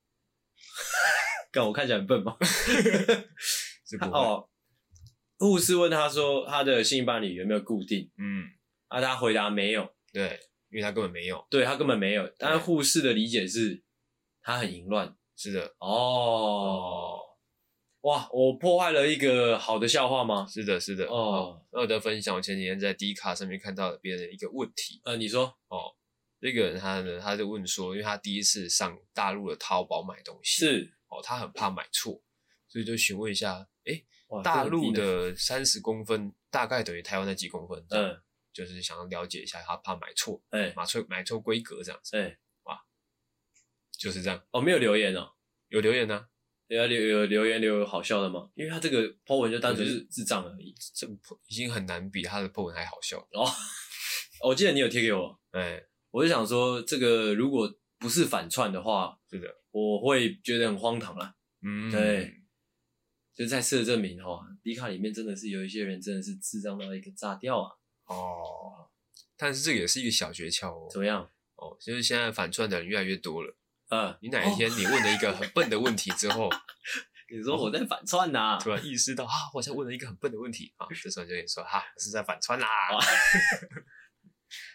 [1.53, 2.37] 干，我看起来很笨吗？
[3.87, 4.51] 是不哦。
[5.39, 8.11] 护士问他说，他的性伴侣有没有固定？
[8.19, 8.51] 嗯，
[8.89, 9.95] 啊，他回答没有。
[10.13, 11.47] 对，因为他根本没有。
[11.51, 12.31] 对，他根本没有。
[12.39, 13.83] 但是护士的理解是，
[14.43, 15.17] 他很淫乱。
[15.37, 15.75] 是的。
[15.79, 17.19] 哦。
[18.03, 20.47] 哇，我破坏了一个好的笑话吗？
[20.47, 21.07] 是的，是的。
[21.07, 21.61] 哦。
[21.73, 25.01] 那我在分享，我前几天在 D 卡上面看到别人的一个问题。
[25.05, 25.47] 呃，你说。
[25.69, 25.95] 哦。
[26.41, 32.23] 这个人他呢，他就问说，因为他第一次上大陆的淘宝买东西，是哦，他很怕买错，
[32.69, 34.01] 所以就询问一下，哎，
[34.45, 37.85] 大陆的三十公分大概等于台湾的几公分？
[37.91, 38.17] 嗯，
[38.67, 42.81] 就是想要了解一下，他怕买错，哎，买错买错规格这样子，哎，哇，
[43.97, 44.45] 就是这样。
[44.51, 45.33] 哦，没有留言哦，
[45.69, 46.27] 有留言呢，
[46.67, 48.51] 有留有留言留有好笑的吗？
[48.55, 51.13] 因为他这个 po 文就单纯是智障而已，这个
[51.47, 53.49] 已经很难比他的 po 文还好笑哦。
[54.45, 55.85] 我记得你有贴给我，哎。
[56.11, 61.35] 我就想说，这个如果不是反串的话，是的，我会觉得很荒唐啦。
[61.61, 62.33] 嗯，对，
[63.35, 67.71] 就再次证明哈迪卡里面真的是有一些人真的是智障到一个炸掉啊。
[68.09, 68.91] 哦，
[69.37, 70.89] 但是这个也是一个小诀窍哦。
[70.91, 71.29] 怎么样？
[71.57, 73.57] 哦，就是现在反串的人越来越多了。
[73.91, 76.51] 嗯，你哪一天你问了一个很笨的问题之后，
[77.31, 82.67] 你说我在反串呐、啊，突然意识到啊，我在问了一个很笨的问题啊，这时候就跟你说哈，我是在反串啦。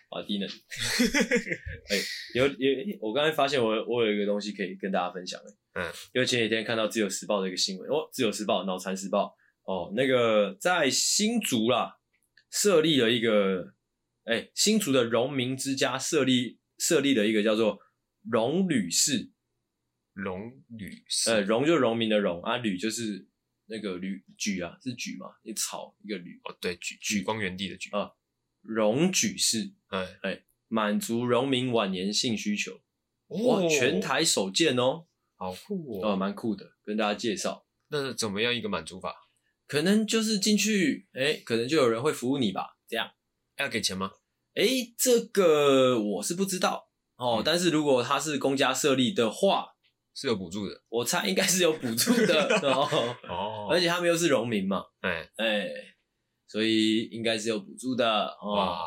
[0.10, 0.48] 啊，低能！
[0.48, 2.04] 哎、欸，
[2.36, 5.42] 有有，我刚才发现我我有一个东西可以跟大家分享
[5.74, 11.98] 嗯，因为前几天看到《自由时报》的一个新闻，哦，《自由时报》脑残时报哦，那个在新竹啦，
[12.54, 13.74] 设立了一个，
[14.26, 17.80] 哎、欸，新竹的荣民之家设立设立了一个叫做
[18.30, 19.32] 荣旅室，
[20.14, 23.28] 荣旅室，呃，荣就荣民的荣啊，旅就是
[23.66, 28.12] 那个旅举啊，是举嘛，一草一个旅，哦，对，举举光原地的举啊。
[28.62, 32.80] 荣举室，哎哎，满足荣民晚年性需求，
[33.30, 37.66] 哦、哇，全台首见哦，好酷哦，蛮、呃、酷的，跟大家介绍。
[37.88, 39.23] 那是怎么样一个满足法？
[39.74, 43.10] 可能就是进去，哎，可能就有人会服务你吧，这样。
[43.58, 44.12] 要给钱吗？
[44.54, 44.64] 哎，
[44.96, 46.92] 这个我是不知道。
[47.16, 49.70] 哦、嗯，但是如果他是公家设立的话，
[50.14, 52.48] 是有补助的，我猜应该是有补助的。
[52.62, 55.28] 哦，哦，而且他们又是农民嘛，哎。
[55.38, 55.68] 哎。
[56.48, 58.38] 所以应该是有补助的。
[58.46, 58.78] 哇，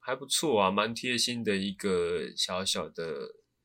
[0.00, 3.04] 还不错啊，蛮贴心的一个小小的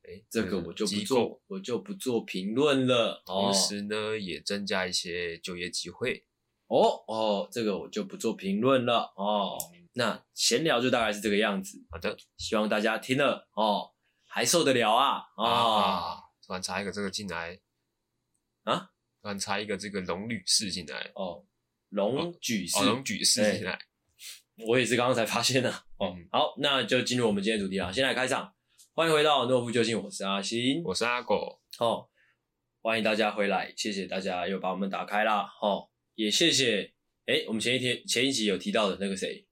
[0.08, 3.22] 哎，这个我就不做，我就不做评论了。
[3.26, 6.24] 同时呢，也增加一些就业机会。
[6.68, 9.58] 哦哦，这个我就不做评论了哦。
[9.92, 11.84] 那闲聊就大概是这个样子。
[11.90, 13.90] 好的，希望大家听了哦
[14.26, 16.16] 还受得了啊啊！
[16.46, 17.58] 突然插一个这个进来
[18.64, 18.90] 啊，
[19.20, 21.44] 突然插一个这个龙女士进来哦。
[21.90, 23.78] 龙举士，龙举士进来，
[24.66, 25.70] 我也是刚刚才发现的。
[25.96, 27.90] 哦、嗯，好，那就进入我们今天的主题啊。
[27.90, 28.54] 先来开场，
[28.98, 31.62] 欢迎回到诺夫救星，我是阿星，我是阿狗。
[31.78, 32.08] 哦，
[32.82, 35.48] 欢迎大家回来，谢谢大家又把我们打开啦。
[35.62, 39.46] 哦，也谢谢，哎，我们前一天前一集有提到的那个谁，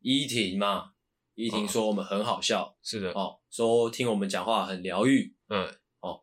[0.00, 0.92] 依婷嘛，
[1.34, 6.22] 依婷说我们很好笑，哦、是的，哦，说听我们讲话很疗愈，嗯，哦，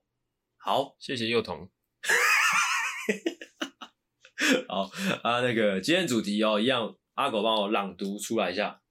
[0.57, 1.71] 好，谢谢幼童。
[4.69, 4.83] 好
[5.23, 8.83] 啊，那个今天主题哦，一样，阿狗帮我朗读出来一下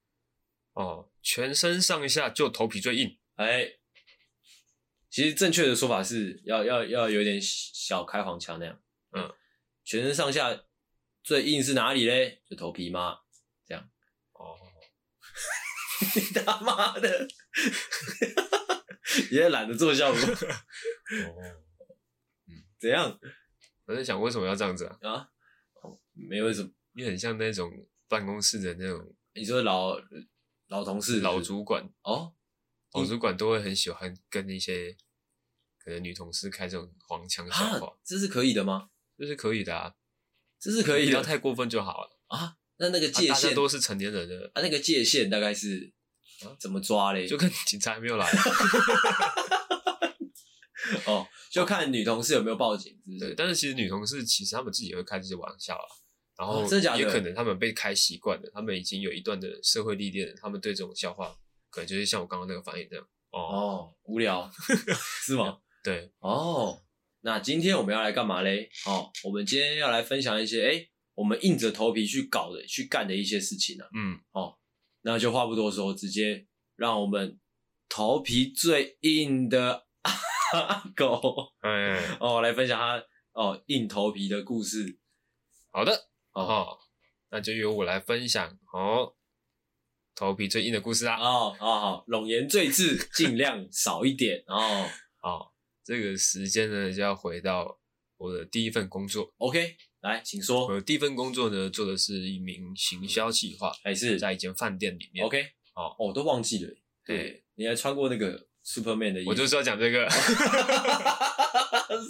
[0.72, 1.08] 哦。
[1.20, 3.68] 全身上下就头皮最硬，哎，
[5.08, 9.32] 其实正确的说法是要要要有点小开黄腔那样，嗯，
[9.84, 10.64] 全身上下
[11.22, 12.42] 最硬是哪里嘞？
[12.50, 13.18] 就头皮吗？
[13.64, 13.88] 这样
[14.32, 14.56] 哦，
[16.16, 17.28] 你他妈的，
[19.30, 20.26] 也懒得做效果哦，
[22.50, 23.18] 嗯，怎样？
[23.86, 24.98] 我在想为什么要这样子啊？
[25.02, 25.28] 啊？
[26.12, 27.70] 没有什么，你很像那种
[28.08, 29.96] 办公室的那种，你说老
[30.66, 32.34] 老同事老主管哦，
[32.92, 34.96] 老主管都会很喜欢跟一些
[35.78, 38.90] 可能女同事开这种黄腔笑话，这是可以的吗？
[39.16, 39.94] 这是可以的啊，
[40.58, 42.56] 这是可以的，不要太过分就好了啊。
[42.78, 45.92] 那那个界限，啊、大家都是成年人的啊，那个界限大概是
[46.60, 47.26] 怎么抓嘞？
[47.26, 48.30] 就跟警察还没有来。
[51.04, 53.18] 哦，就看女同事有没有报警是不是？
[53.18, 55.86] 对，但是其实女同事其实他们自己也会开这些玩笑啊，
[56.38, 56.64] 然后
[56.96, 61.36] 也可能他们被开习惯了，他们已经有一段的社会历练了，他们对这种笑话
[61.70, 63.04] 可能就是像我刚刚那个反应这样。
[63.30, 64.50] 哦，哦无聊
[65.26, 65.58] 是吗？
[65.84, 66.10] 对。
[66.20, 66.82] 哦，
[67.20, 68.68] 那今天我们要来干嘛嘞？
[68.86, 73.90] 哦，我们今天要来分享一些哎，我们硬着头皮去搞的、去干的一些事情呢、啊。
[73.94, 74.58] 嗯，哦，
[75.02, 77.38] 那就话不多说，直接让我们
[77.88, 79.86] 头皮最硬的。
[80.50, 83.04] 阿狗，哎，哦，来分享他
[83.34, 84.98] 哦硬头皮的故事。
[85.70, 85.92] 好的，
[86.32, 86.78] 哦，
[87.30, 89.14] 那就由我来分享哦，
[90.18, 91.16] 头皮最硬的故事啊。
[91.16, 94.84] 哦，好好，冗言赘字尽量少一点哦。
[95.22, 95.54] 好，
[95.84, 97.78] 这个时间呢就要回到
[98.16, 99.32] 我的第一份工作。
[99.38, 100.66] OK，来，请说。
[100.66, 105.24] 我的第一份工作呢，做的是一名行销企划，还是在一间饭店里面。
[105.24, 105.40] OK，
[105.74, 106.74] 哦，我都忘记了。
[107.06, 108.48] 对，你还穿过那个。
[108.66, 110.06] Superman 的衣服，我就是要讲这个。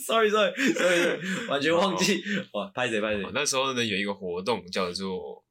[0.04, 2.20] Sorry Sorry Sorry，完全忘记。
[2.52, 3.24] 哇，拍谁拍谁？
[3.32, 5.44] 那时候呢，有一个活动叫做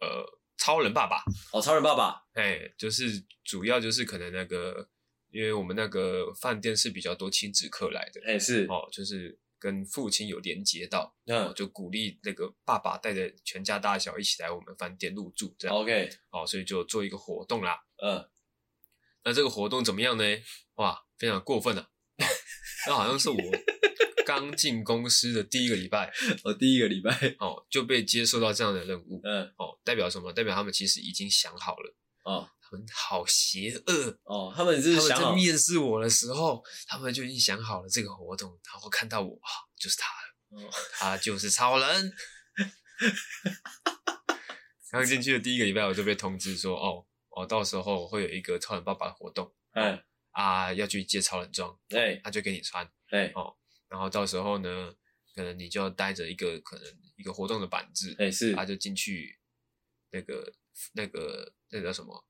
[0.00, 0.24] 呃
[0.56, 1.22] 超人爸爸。
[1.52, 4.88] 哦，超人爸爸，哎，就是主要就是可能那个，
[5.30, 18.28] 因为我们那个饭店是比较多亲子客来的，哎是哦，就是跟父亲有连接到，嗯，就鼓励那个爸爸带着全家大小一起来我们饭店入住，这样 OK，哦，所以就做一个活动啦，嗯。
[19.24, 20.24] 那这个活动怎么样呢？
[20.74, 21.90] 哇，非常过分啊！
[22.86, 23.36] 那好像是我
[24.26, 26.12] 刚进公司的第一个礼拜，
[26.42, 27.10] 哦，第一个礼拜。
[27.38, 30.32] 哦就被接受到这样的任务，嗯，哦，代表什么？
[30.32, 34.18] 代表他们其实已经想好了，哦，他们好邪恶。
[34.24, 42.12] 哦，他们是想他们在面试我的时候，他们就已经想好了这个活动，然后看到我啊，就是他了，哦，他就是超人。
[44.90, 47.06] 刚进去的第一个礼拜，我就被通知说，哦。
[47.28, 53.54] 哦，到时候会有一个超人爸爸的活动，嗯、哦、啊，要去借超人装，对、欸，他就给你穿，对、欸，哦，
[53.88, 54.92] 然后到时候呢，
[55.34, 56.84] 可能你就要带着一个可能
[57.16, 59.38] 一个活动的板子，哎、欸、是，他就进去
[60.10, 60.52] 那个
[60.94, 62.24] 那个那个叫什么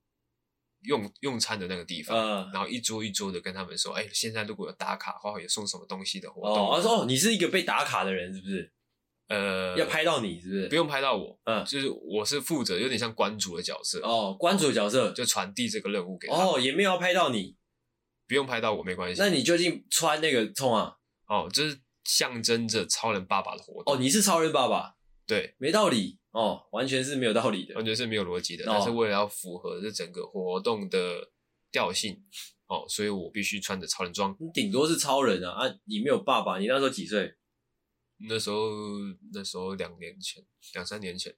[0.82, 8.72] 用用餐的那个地方，嗯，然后一桌一桌的跟他们说，哎、欸，现在如果有打卡的话，有送什么东西的活动，哦，他说哦，你是一个被打卡的人是不是？
[9.28, 10.68] 呃，要拍到你是不是？
[10.68, 16.34] 不用拍到我，嗯，就是我是负责有点像关主的角色哦，关主的角色就传递这个任务给他。
[16.34, 17.56] 哦，也没有要拍到你，
[18.28, 19.20] 不用拍到我没关系。
[19.20, 20.98] 那你究竟穿那个冲啊？
[21.28, 23.94] 哦，就是象征着超人爸爸的活动。
[23.94, 24.96] 哦，你是超人爸爸？
[25.26, 28.64] 对，没道理哦，完全是没有道理的，完全是没有逻辑的。
[28.64, 31.32] 哦，但是为了要符合这整个活动的
[31.72, 32.24] 调性，
[32.68, 34.36] 哦，所以我必须穿着超人装。
[34.38, 35.74] 你顶多是超人啊啊！
[35.84, 37.36] 你没有爸爸，你那时候几岁？
[38.28, 38.70] 那时候，
[39.32, 40.42] 那时候两年前，
[40.74, 41.36] 两三年前，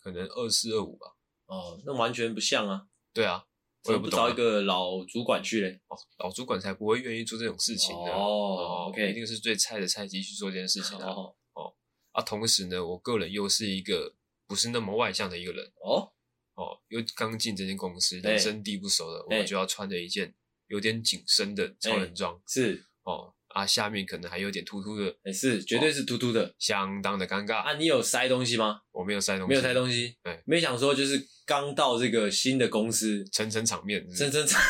[0.00, 1.16] 可能二四二五吧。
[1.46, 2.86] 哦，那完全不像啊。
[3.12, 3.46] 对啊，
[3.86, 4.08] 我也不。
[4.08, 5.80] 找一个老主管去嘞。
[5.88, 8.12] 哦，老主管才不会愿意做这种事情的。
[8.12, 11.06] 哦，哦，OK，一定是最菜的菜鸡去做这件事情的。
[11.06, 11.74] 哦，哦，
[12.12, 14.14] 啊，同时呢，我个人又是一个
[14.46, 15.72] 不是那么外向的一个人。
[15.84, 16.12] 哦，
[16.54, 20.34] 哦，又刚进这间公司，人生地不熟的，我就要穿着一件
[20.66, 22.40] 有点紧身的超人装。
[22.46, 23.34] 是，哦。
[23.56, 27.56] 啊，下面可能还有点突突的，是，绝对是突突的，哦、相当的尴尬。
[27.56, 27.72] 啊！
[27.76, 28.80] 你有塞东西吗？
[28.92, 34.60] 我没有塞东西，没有塞东西，对，没想说就是刚到这个新的公司，撑撑场面，撑撑场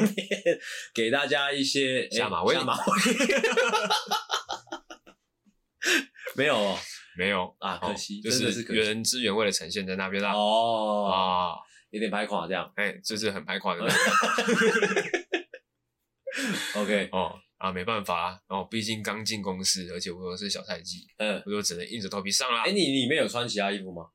[0.00, 0.14] 面，
[0.94, 2.84] 给大家一些 下马威，下马威，
[6.36, 6.78] 没有哦，
[7.18, 11.10] 没有啊，可惜，哦、就是原汁原味的呈现在那边啦，哦。
[11.12, 11.58] 啊，
[11.90, 13.82] 有点拍垮这样，哎、欸，就是很拍垮的，
[16.76, 17.40] OK，哦。
[17.58, 22.62] 啊，没办法啊，然后毕竟刚进公司，而且我又是小菜鸡，嗯，我就只能硬着头皮上啦。
[22.62, 24.10] 哎、欸，你里面有穿其他衣服吗？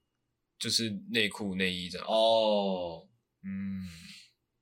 [0.60, 2.08] 就是内裤、内衣这样。
[2.08, 3.08] 哦，
[3.44, 3.90] 嗯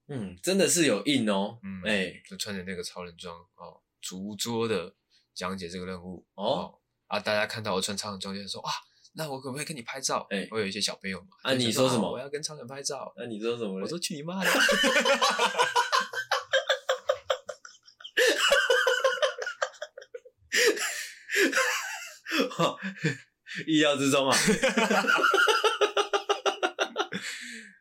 [0.07, 1.59] 嗯，真的是有硬哦。
[1.61, 4.95] 嗯，哎、欸，就穿着那个超人装哦，逐桌的
[5.33, 6.79] 讲解这个任务哦，哦。
[7.07, 8.71] 啊，大家看到我穿超人装，就说啊，
[9.13, 10.25] 那我可不可以跟你拍照？
[10.29, 11.27] 哎、欸，我有一些小朋友嘛。
[11.43, 12.09] 啊，你说什么？
[12.09, 13.13] 我要跟超人拍照。
[13.17, 13.81] 那、啊、你说什么？
[13.81, 14.49] 我说去你妈的！
[23.65, 24.37] 意料之中啊，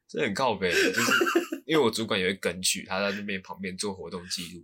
[0.08, 1.12] 这很靠北，就是
[1.66, 4.62] 因为我主管有一个跟去，他在那边旁边做活动记录，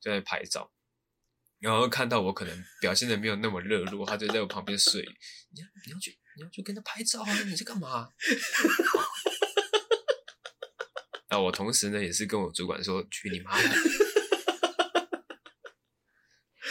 [0.00, 0.70] 就在拍照，
[1.60, 5.02] 然后看到我可能表现的没有那么热络，他就在我旁边睡。
[5.54, 7.32] 你要你要去你要去跟他拍照啊？
[7.44, 8.08] 你在干嘛？
[11.30, 13.68] 那我同时呢，也是跟我主管说：“去你妈的！”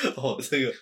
[0.18, 0.74] 哦，这个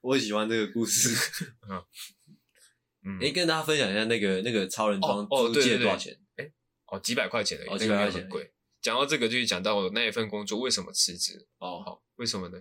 [0.00, 1.10] 我喜欢这个故事。
[3.04, 6.16] 嗯，哎、欸，跟大家分享一下那个那个超人装租借多少钱？
[6.36, 6.44] 哎、
[6.86, 8.52] 哦，哦，几百块钱的，哦，几百块钱，贵。
[8.80, 11.48] 讲到这个，就是讲到我那一份工作为什么辞职。
[11.58, 12.58] 哦，好，为什么呢？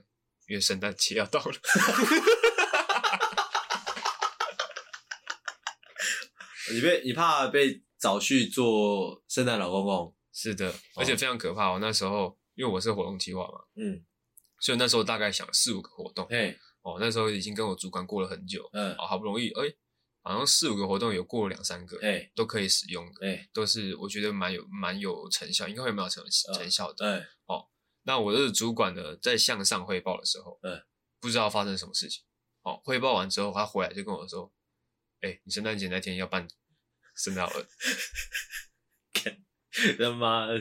[0.48, 1.52] 因为圣诞节要到了。
[6.74, 10.16] 你被你怕被找去做圣诞老公公？
[10.34, 11.70] 是的，而且非常可怕。
[11.72, 14.04] 我那时候因为我是活动计划嘛，嗯，
[14.62, 16.26] 所以那时候大概想四五个活动。
[16.28, 19.78] 哎，哦，那时候已经跟我主管过了很久，嗯，好不容易，哎、欸，
[20.22, 27.68] 好像四五个活动有过了两三个，哎，都可以使用的，哎，都是我觉得蛮有蛮有成效，应该会蛮有成成效的，哎，哦，
[28.04, 30.82] 那我的主管呢，在向上汇报的时候，嗯，
[31.20, 32.24] 不知道发生什么事情，
[32.62, 34.52] 哦，汇报完之后，他回来就跟我说，
[35.22, 36.48] 哎、欸，你圣诞节那天要办
[37.16, 37.68] 圣诞老人。
[39.98, 40.60] 他妈的，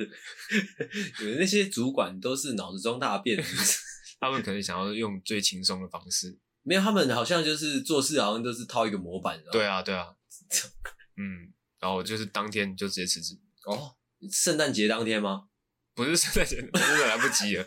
[1.21, 3.43] 你们那些主管都是脑子装大便？
[4.21, 9.43] 他们可能想要用最轻松的方式，没有，他们好像就是做事好像都是套一个模板。
[9.51, 10.15] 对啊，对啊，
[11.17, 13.39] 嗯，然后就是当天就直接辞职。
[13.65, 13.97] 哦，
[14.31, 15.49] 圣诞节当天吗？
[15.95, 17.67] 不是圣诞节，真的来不及了。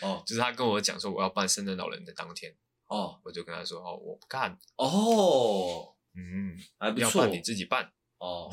[0.00, 2.54] 哦，就是他跟我讲说我要办圣诞老人的当天，
[2.86, 4.58] 哦，我就跟他说哦，我不干。
[4.76, 7.92] 哦，嗯，还不错，要办你自己办。
[8.18, 8.50] 哦，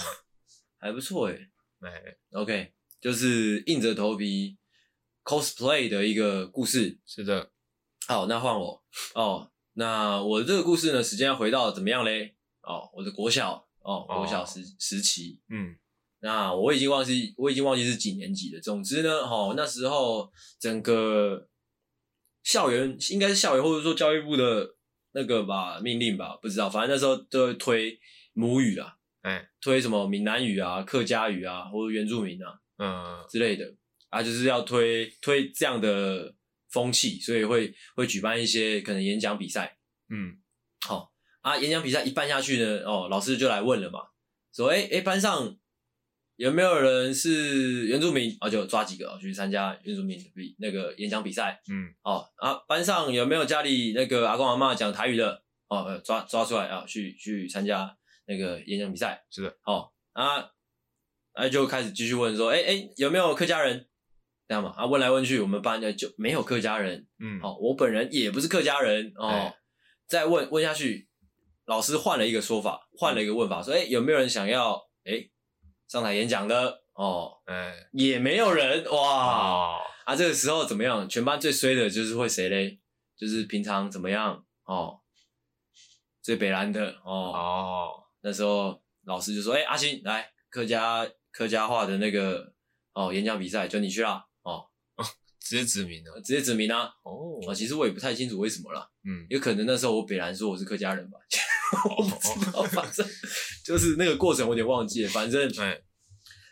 [0.80, 1.50] 还不错诶。
[1.82, 1.92] 哎
[2.32, 4.58] ，OK，就是硬着头皮
[5.24, 7.00] cosplay 的一个故事。
[7.06, 7.52] 是的，
[8.08, 9.52] 好，那换我哦。
[9.74, 12.36] 那我的这个故事呢，时间要回到怎么样嘞？
[12.64, 15.40] 哦，我的国小哦，国小时、哦、时期。
[15.50, 15.78] 嗯，
[16.20, 18.60] 那我已经忘记，我已经忘记是几年级了。
[18.60, 21.48] 总之呢，哦，那时候整个
[22.42, 24.76] 校园应该是校园，或者说教育部的
[25.12, 26.68] 那个吧命令吧，不知道。
[26.68, 28.00] 反正那时候都会推
[28.34, 28.97] 母语啦。
[29.28, 33.76] 哎，推什么闽南语啊、客家语啊，或者原住民啊，嗯之类的
[34.10, 36.34] 啊，就是要推推这样的
[36.70, 39.78] 风气，所以会会举办一些可能演讲比赛。
[40.10, 40.38] 嗯，
[40.88, 41.10] 好、哦、
[41.42, 44.00] 啊，演讲比赛一办下去呢，哦，老师就来问了嘛，
[44.56, 45.58] 说，哎、欸、哎、欸，班上
[46.38, 48.34] 有没有人是原住民？
[48.40, 51.62] 啊，就抓几个去参加原住民的比那个演讲比赛。
[51.70, 55.44] 嗯，哦啊，班上有没有家里那个阿公阿妈讲台语的？
[55.68, 57.98] 哦，抓抓出来啊，去去参加。
[58.28, 60.52] 那个演讲比赛是的，哦啊，
[61.34, 63.88] 啊就开始继续问说，哎、欸、哎、欸，有没有客家人？
[64.48, 69.28] 这样嘛，啊问来问去，我们班就就没有客家人，嗯，哦，我本人也不是客家人哦。
[69.28, 69.58] 欸、
[70.08, 71.10] 再问问下去，
[71.66, 75.32] 老师换了一个说法，换了一个问法，说，哎、欸，有没有人想要哎、欸、
[75.88, 76.84] 上台演讲的？
[76.94, 81.08] 哦，哎、欸，也没有人，哇，哦、啊，这个时候怎么样？
[81.08, 82.80] 全班最衰的就是会谁嘞？
[83.18, 84.46] 就是平常怎么样？
[84.64, 85.02] 哦，
[86.22, 87.32] 最北蓝的，哦。
[87.34, 92.54] 哦那时候老师就说：“哎、欸，阿星，来客家客家话的那个
[92.94, 95.06] 哦演讲比赛，就你去啦哦，哦，
[95.40, 97.40] 直接指名了，直接指名啊哦。
[97.48, 101.18] 啊，其实我也不太清楚为什么啦，嗯，有可能那时候我北兰说我是客家人吧，
[101.98, 103.06] 我不知道，反正
[103.64, 105.82] 就是那个过程我有点忘记了，反正哎，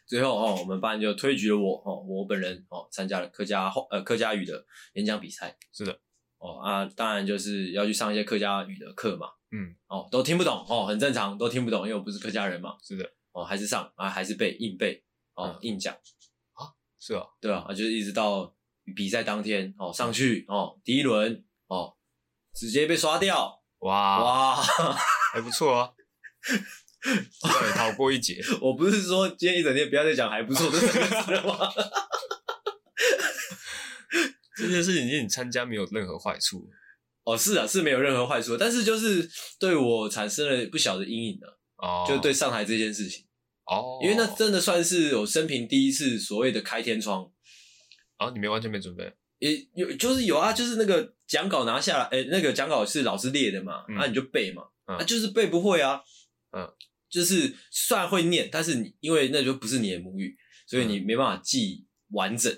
[0.06, 6.00] 最后哦，我们班就推举了我哦，我本人哦参加了客家话呃客家语的演讲比赛，是的
[6.38, 12.76] 哦啊，当然就是要去上一些客家语的课嘛。”嗯，哦，都听不懂哦，很正常，都听不懂，因为我不是客家人嘛。
[12.84, 15.02] 是的，哦，还是上啊，还是背硬背
[15.36, 16.68] 哦，嗯、硬讲啊，
[17.00, 18.54] 是啊，对啊，就是一直到
[18.96, 21.96] 比赛当天哦，上去哦，第一轮哦，
[22.54, 24.56] 直接被刷掉，哇哇，
[25.34, 25.92] 还不错啊，
[27.04, 28.42] 对，逃过一劫。
[28.60, 31.72] 我不是说今天一整天不要再讲还不错这三个字了吗？
[34.58, 36.70] 这件事情你参加没有任何坏处。
[37.24, 39.28] 哦，是啊，是没有任何坏处，但是就是
[39.60, 41.60] 对我产生了不小的阴影了。
[41.78, 43.26] 哦，就对上海这件事情。
[43.66, 47.32] 哦，因为那真的算是我生平第一次所谓的开天窗。
[48.18, 49.12] 啊，你没完全没准备？
[49.40, 56.00] 也有，就是有啊，就是那个讲稿拿下来，哎，那个讲稿是老师列的嘛，那、嗯啊、你就背嘛，嗯啊、就是背不会啊。
[56.56, 56.72] 嗯，
[57.10, 62.56] 就是虽然会念，但是你因为那就不是你的母语，所以你没办法记完整。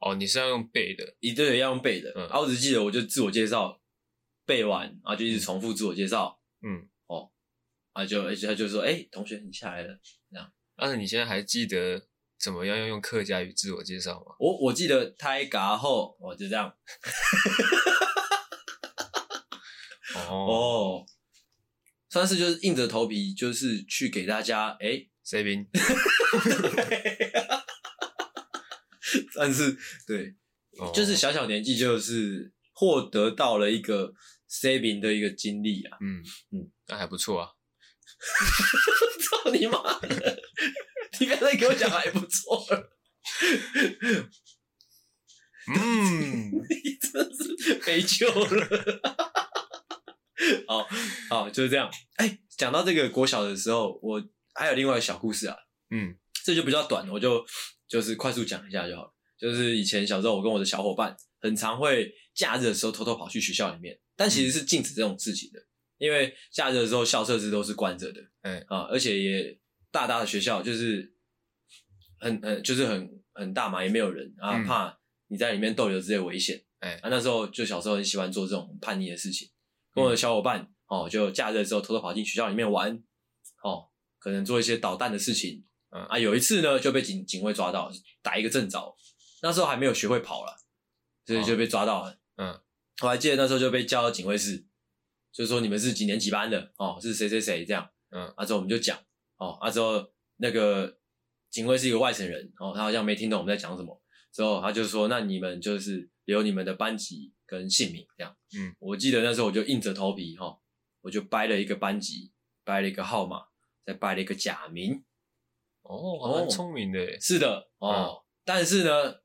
[0.00, 2.12] 哦，你是要用背的，一对要用背的。
[2.16, 3.78] 嗯，啊，我只记得我就自我介绍。
[4.46, 6.40] 背完，然后就一直重复自我介绍。
[6.62, 7.30] 嗯，哦，
[7.92, 9.96] 啊，就而且他就说：“哎、欸，同学，你下来了。”
[10.28, 10.52] 这样。
[10.76, 14.34] 但是你现在还记得怎么样要用客家语自我介绍吗？
[14.40, 16.74] 我我记得胎嘎后，我，就这样。
[20.16, 21.06] 哦， 哦，
[22.08, 25.64] 算是就是硬着头皮，就是去给大家哎，C 兵。
[29.36, 30.34] 但是对，
[30.78, 34.14] 哦、就是小小年纪就是获得到了一个。
[34.50, 36.18] saving 的一个经历啊，嗯
[36.50, 37.50] 嗯，那还不错啊。
[39.22, 40.42] 操你妈的！
[41.20, 42.66] 你刚才给我讲还不错。
[45.68, 48.66] 嗯，你真是没救了。
[50.66, 50.88] 好
[51.30, 51.88] 好，就是这样。
[52.16, 54.20] 哎、欸，讲到这个国小的时候，我
[54.52, 55.56] 还有另外一个小故事啊。
[55.90, 57.44] 嗯，这就比较短，我就
[57.88, 59.14] 就是快速讲一下就好了。
[59.38, 65.58] 就是以前小时候，我跟我的小伙伴很常会假日的时候偷偷跑去学校里面，但其实是禁止这种事情的，
[65.96, 68.20] 因为假日的时候校设施都是关着的。
[68.42, 69.58] 哎、欸、啊，而且也
[69.90, 71.14] 大大的学校就是
[72.18, 76.62] 很很就是很很大嘛，也没有人啊，嗯、怕你在里面逗留之类危险。
[76.80, 79.48] 哎、欸、啊，那时候就小时候很喜欢做这种叛逆的事情。
[79.94, 82.94] 跟我的小伙伴哦，就假日的时候偷偷跑进学校里面玩，
[83.62, 83.88] 哦，
[84.18, 85.64] 可能做一些捣蛋的事情。
[85.90, 87.90] 嗯啊，有一次呢就被警警卫抓到，
[88.22, 88.96] 打一个正着。
[89.42, 90.56] 那时候还没有学会跑了，
[91.26, 92.18] 所以就被抓到了。
[92.36, 92.60] 嗯，
[93.02, 94.66] 我还记得那时候就被叫到警卫室，
[95.32, 97.90] 就说你们是几年几班的哦，是谁谁谁这样。
[98.10, 98.98] 嗯，啊之后我们就讲
[99.38, 100.98] 哦，啊之后那个
[101.48, 104.00] 警卫是一个外省人哦，他好像没听懂我们在讲什么。
[104.32, 108.36] 之后他就说，那你们就是留你们的班级跟姓名这样。
[108.56, 110.58] 嗯，我记得那时候我就硬着头皮哈、哦，
[111.00, 112.30] 我就掰了一个班级，
[112.62, 113.46] 掰了一个号码，
[113.84, 115.02] 再掰了一个假名。
[115.90, 117.20] 哦，蛮聪明的。
[117.20, 119.16] 是的哦，嗯、但是呢，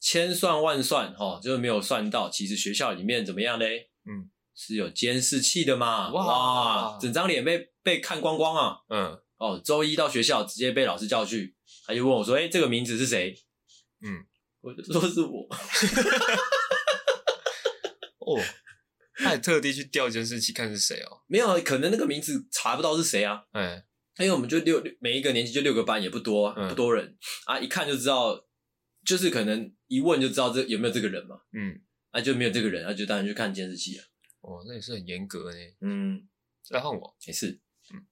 [0.00, 3.90] 千算万算哈、哦，就是没有算到，其实学校里面怎么样嘞？
[4.04, 6.10] 嗯，是有监视器的嘛？
[6.10, 8.78] 哇，哇整张脸被被看光光啊！
[8.88, 11.56] 嗯，哦，周一到学校直接被老师叫去，
[11.86, 13.34] 他就问我说：“哎、欸，这个名字是谁？”
[14.02, 14.26] 嗯，
[14.60, 15.48] 我就说是我。
[18.26, 18.42] 哦，
[19.16, 21.22] 他还特地去调监视器看是谁哦？
[21.26, 23.44] 没有，可能那个名字查不到是谁啊？
[23.52, 23.85] 哎，
[24.18, 28.46] 因为我们就六每一个年级就六个班，也不多，嗯、不多人啊，一看就知道，
[29.04, 31.40] 就是可能一问就知道这有没有这个人嘛。
[31.52, 34.04] 嗯，啊，就没有这个人，那、啊、就当然去看监视器了。
[34.40, 35.58] 哦，那也是很严格呢。
[35.80, 36.28] 嗯，
[36.62, 37.60] 再换我，也是。
[37.92, 38.06] 嗯，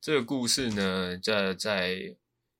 [0.00, 2.16] 这个故事呢，在在。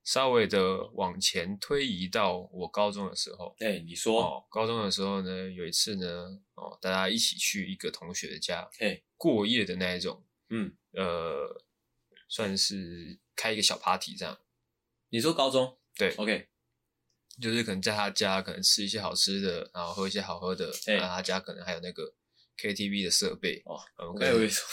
[0.07, 11.61] 稍微的往前推移到我高中的时候，哎、欸，你说，哦，高中的时候呢，有一次呢，哦，大家一起去一个同学的家，嘿，过夜的那一种，嗯，呃，
[12.29, 14.39] 算是开一个小 party 这样。
[15.11, 15.79] 你说高中？
[15.95, 16.49] 对，OK，
[17.41, 22.15] 就是可能在他家，可能吃一些好吃的，然后喝一些好喝的，哎、欸，他家可能还有那个
[22.59, 23.81] KTV 的设备，哦，
[24.15, 24.67] 我以为说。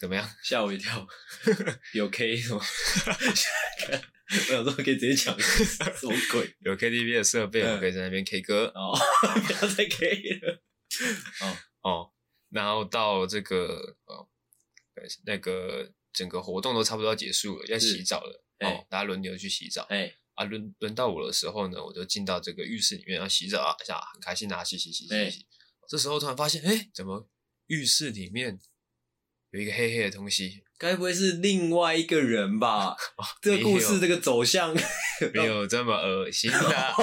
[0.00, 0.26] 怎么样？
[0.42, 1.06] 吓我一跳，
[1.92, 2.60] 有 K 是吗？
[4.30, 6.56] 我想说可以直接讲什么鬼？
[6.60, 8.72] 有 KTV 的设备，我可以在那边 K 歌。
[8.74, 8.96] 哦，
[9.46, 10.62] 不要再 K 了。
[11.42, 12.12] 哦哦，
[12.48, 14.30] 然后到这个哦，
[15.26, 18.44] 那个整个活动都差不多要结束了，要洗澡了。
[18.60, 19.86] 哦，大家轮流去洗澡。
[19.88, 25.46] 哎，啊，轮轮到我的时候呢，我就进到这个浴室里面要洗澡啊，下很开心啊，洗洗洗洗洗。
[25.88, 27.28] 这时候突然发现，哎，怎么
[27.66, 28.60] 浴室里面？
[29.52, 32.90] 有一个黑黑的东西， 该不会是另外一个人吧？
[33.16, 34.72] 哦、这个故事这个走向
[35.34, 36.94] 没有这么恶心的。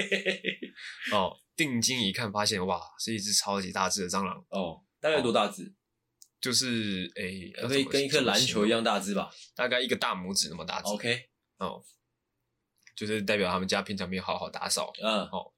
[1.12, 4.42] 哦，定睛一看，发现哇，是一只超级大只的蟑螂。
[4.48, 5.74] 哦，大概多大只？
[6.44, 9.32] 就是诶，可以跟一颗篮球一样大只吧？
[9.54, 10.88] 大概一个大拇指那么大只。
[10.88, 11.82] OK，哦，
[12.94, 14.92] 就是代表他们家平常没有好好打扫。
[15.02, 15.52] 嗯，哦，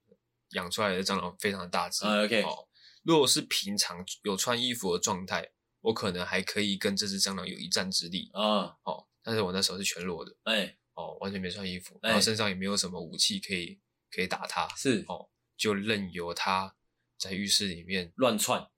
[0.50, 2.04] 养出来的蟑螂非常的大只。
[2.04, 2.42] 嗯，OK。
[2.42, 2.68] 哦，
[3.02, 5.50] 如果是平常有穿衣服的状态。
[5.82, 8.74] 我可能还可以跟这只蟑螂有一战之力啊！
[8.82, 13.78] 哦，但是我那时候是全裸的，哎、欸，哦，完全没穿衣服，然后身上也没有什么武器可以
[14.10, 16.74] 可以打它，是哦，就任由它
[17.16, 18.68] 在浴室里面乱窜，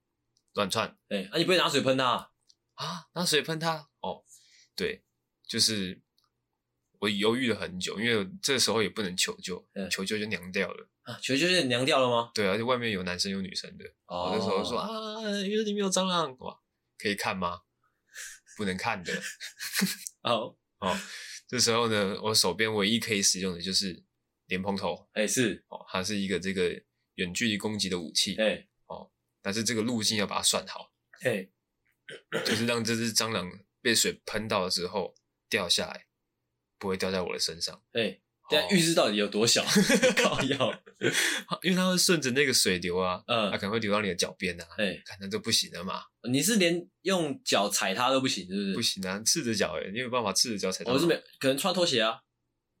[0.53, 0.97] 乱窜。
[1.09, 2.31] 哎、你不会拿水喷它
[2.75, 3.07] 啊？
[3.13, 3.89] 拿水喷它？
[4.01, 4.23] 哦，
[4.75, 5.03] 对，
[5.47, 6.01] 就是
[6.99, 11.19] 我犹豫了很久，因为这时候也不能求救，欸、求救就娘掉了啊！
[11.21, 12.31] 求救就娘掉了吗？
[12.33, 16.59] 对，而且外面有男生有女生的，哦，我那时候说啊，浴室里面有蟑螂，哇！
[16.97, 17.61] 可以看吗？
[18.57, 19.13] 不能看的。
[20.23, 20.97] 哦哦，
[21.47, 24.03] 这时候呢，我手边唯一可以使用的就是
[24.47, 25.09] 莲蓬头。
[25.13, 26.69] 哎、欸，是哦，它是一个这个
[27.15, 28.35] 远距离攻击的武器。
[28.35, 28.67] 哎、
[29.41, 30.91] 但是这个路径要把它算好。
[31.21, 31.49] 哎、欸，
[32.45, 33.49] 就是让这只蟑螂
[33.81, 35.15] 被水喷到了之后
[35.49, 36.05] 掉下来，
[36.77, 37.81] 不会掉在我的身上。
[37.93, 38.21] 哎、欸。
[38.51, 39.63] 但浴室到底有多小？
[40.17, 40.73] 靠腰，
[41.61, 46.01] 因为它会顺着那个水流啊，嗯，它可能会流到你的脚边呐，哎、欸，可能就不行了嘛。
[46.27, 48.73] 你是连用脚踩它都不行，是不是？
[48.73, 50.91] 不行啊，赤着脚哎，你有办法赤着脚踩它？
[50.91, 52.21] 我是没，可能穿拖鞋啊。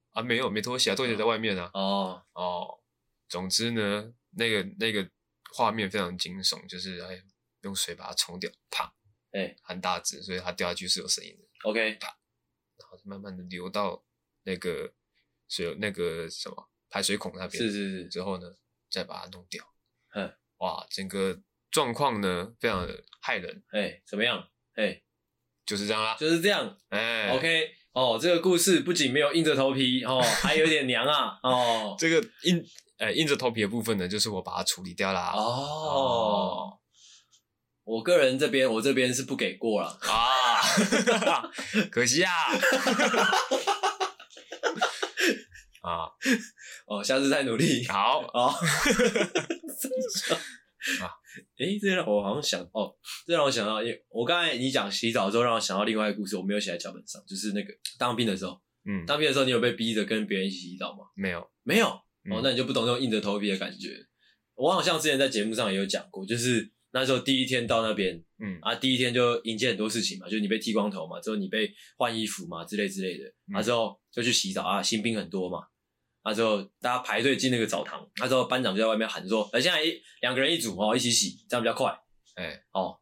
[0.09, 1.69] 啊，没有，没拖鞋啊，拖鞋在外面啊。
[1.75, 2.79] 哦哦，
[3.27, 5.07] 总之呢，那个那个
[5.53, 7.21] 画面非常惊悚，就是哎，
[7.61, 8.85] 用水把它冲掉，啪，
[9.31, 11.69] 哎、欸，很大只，所以它掉下去是有声音的。
[11.69, 12.07] OK，啪，
[12.77, 14.03] 然后慢慢的流到
[14.43, 14.93] 那个。
[15.51, 18.53] 水那个什么排水孔那边，是是是，之后呢，
[18.87, 19.65] 再把它弄掉。
[20.13, 21.41] 嗯，哇，整个
[21.71, 23.63] 状况呢，非常的骇人。
[23.71, 24.47] 哎、欸，怎么样？
[24.75, 25.03] 哎、欸，
[25.65, 26.77] 就是这样啦，就是这样。
[26.89, 31.95] 哎、欸、，OK，哦，这个故事不仅没有硬着头皮哦，还有点娘啊哦。
[31.99, 32.63] 这个硬
[32.99, 35.33] 呃硬着头皮的部分呢，就是我把它处理掉啦。
[35.35, 36.79] 哦，哦
[37.83, 40.61] 我个人这边我这边是不给过了啊，
[41.89, 42.31] 可惜啊。
[45.81, 46.05] 啊，
[46.85, 47.87] 哦，下次再努力。
[47.87, 48.29] 好啊。
[48.33, 48.53] 哦
[51.01, 51.11] 啊，
[51.57, 52.95] 诶，这让我好像想哦，
[53.25, 53.75] 这让我想到，
[54.09, 61.05] 我刚才你讲洗澡之后，让我想到另外一个故事，我没有写在脚本上，就是那个当兵的时候，嗯，当兵的时候，你有被逼着跟别人一起洗澡吗？
[61.15, 61.99] 没有，没有。
[62.31, 64.05] 哦，那你就不懂那种硬着头皮的感觉。
[64.55, 75.59] 我好像之前在节目上也有讲过，就是那时候第一天到那边，嗯啊，第一天就迎接很多事情嘛，就是你被剃光头嘛，之后你被换衣服嘛，之类之类的，啊，之后就去洗澡啊，新兵很多嘛。
[76.21, 81.97] 啊之后大家排队进那个澡堂，那之后班长就在外面喊说：“呃，现在一两个人一组哦，一起洗，这样比较快。”
[82.35, 82.99] 哎，哦，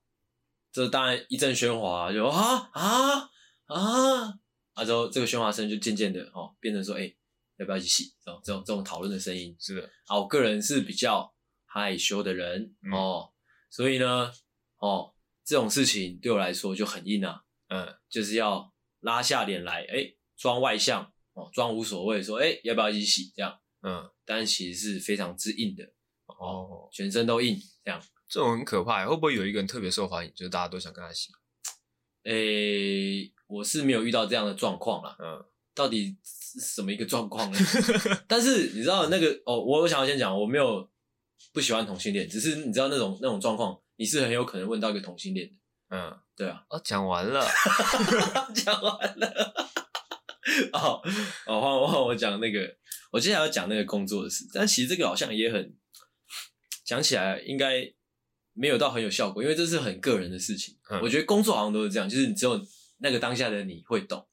[0.72, 3.30] 这当然一阵喧哗，就啊啊
[3.66, 4.40] 啊！
[4.74, 7.12] 啊之后这个喧哗声就渐渐的哦，变成说：“哎，
[7.58, 9.56] 要不要一起洗？”这种这种这种讨论的声音。
[9.60, 11.34] 是的，啊，我个人是比较
[11.66, 13.32] 害羞的人哦，
[13.70, 14.32] 所以呢，
[14.78, 17.44] 哦，这种事情对我来说就很硬啊。
[17.70, 21.12] 嗯，就是要拉下脸来，哎，装外向。
[21.34, 23.32] 哦，装无所谓，说，哎、欸，要不要一起洗？
[23.36, 25.84] 这样，嗯，但其实是非常之硬的，
[26.26, 27.56] 哦，全身都硬，
[27.86, 29.06] 这样，这种很可怕。
[29.06, 31.32] 会不会有一个人特别受欢迎，就是大家都想跟他洗？
[32.24, 35.16] 诶、欸，我是没有遇到这样的状况啦。
[35.20, 35.46] 嗯，
[35.76, 37.60] 到底是什么一个状况呢？
[38.28, 40.90] 但是你知道那个，哦，我我想要先讲，我没有
[41.54, 45.54] 不喜欢同性恋，只是你知道那种那种状况，你是很有可能问到一个同性恋的。
[45.90, 46.64] 嗯，对啊。
[46.70, 47.46] 哦，讲完了，
[48.54, 49.54] 讲完了。
[50.74, 51.02] 哦
[51.46, 52.78] 哦，换我换我讲那个，
[53.12, 55.76] 我接下来要讲那个工作的事，但其实这个好像也很
[56.84, 57.94] 讲起来应该
[58.54, 60.78] 没有到很有效果，因为这是很个人的事情。
[60.90, 62.60] 嗯、我觉得工作好像都是这样，就是你只有
[63.00, 64.28] 那个当下的你会懂，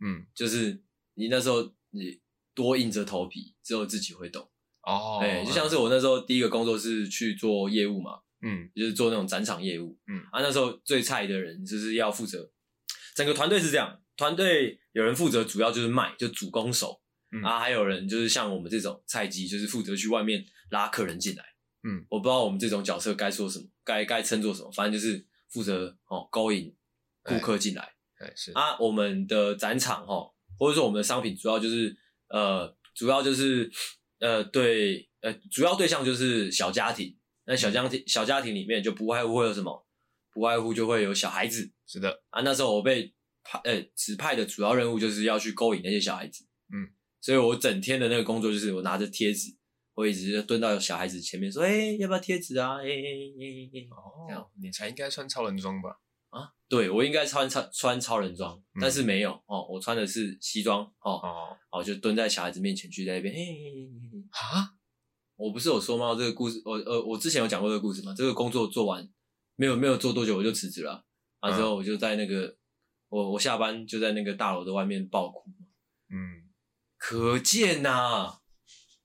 [0.00, 0.82] 嗯，就是
[1.16, 2.20] 你那时候你
[2.54, 4.48] 多硬着头皮，只有自己会懂。
[4.82, 12.50] 哦，哎，就像是我那时候第一个工作是去做业务嘛，嗯，就是做那种展场业务，嗯，啊，那时候最菜的人就是要负责，
[13.16, 14.00] 整个团队是这样。
[14.16, 17.02] 团队有人负责，主要就是卖，就主攻手，
[17.32, 21.44] 嗯、啊，还有人就是像我们这种菜鸡，就是负责去外面拉客人进来。
[21.82, 26.74] 嗯，我不知道我们这种角色该说什么，该该称作什么，反正就是负责哦勾引
[27.22, 27.94] 顾客进来。
[28.18, 31.96] 哎，是啊，我们的展场哈，或者说我们的商品，主要就是
[32.28, 33.70] 呃，主要就是
[34.20, 37.16] 呃，对，呃，主要对象就是小家庭。
[37.46, 39.86] 那小家庭小家庭里面就不外乎会有什么？
[40.32, 41.72] 不外乎就会有小孩子。
[41.86, 43.12] 是的啊，那时候我被。
[43.48, 46.44] 派呃，指派的主要任务就是要去勾引那些小孩子，
[46.74, 46.90] 嗯，
[47.20, 49.54] 所以我整天的那个工作就是我拿着贴纸，
[49.94, 52.78] 我一直蹲到小孩子前面说，哎、欸，要不要贴纸啊？
[52.78, 55.96] 哎哎哎哎，哦，这样你才应该穿超人装吧？
[56.36, 63.40] 啊，对，我应该穿超穿超人装，嗯、但是没有哦，我穿的是西装哦，哦，我就蹲在小孩子面前去在那边，哎，
[64.30, 64.74] 哈，
[65.36, 66.14] 我不是有说吗？
[66.14, 68.14] 这个故事，我呃，我之前有讲过这个故事吗？
[68.16, 69.08] 这个工作做完
[69.56, 71.04] 没有没有做多久我就辞职了，
[71.40, 72.56] 啊，之后我就在那个。
[73.08, 75.48] 我我下班就在那个大楼的外面爆哭，
[76.10, 76.50] 嗯，
[76.98, 78.40] 可见呐、啊，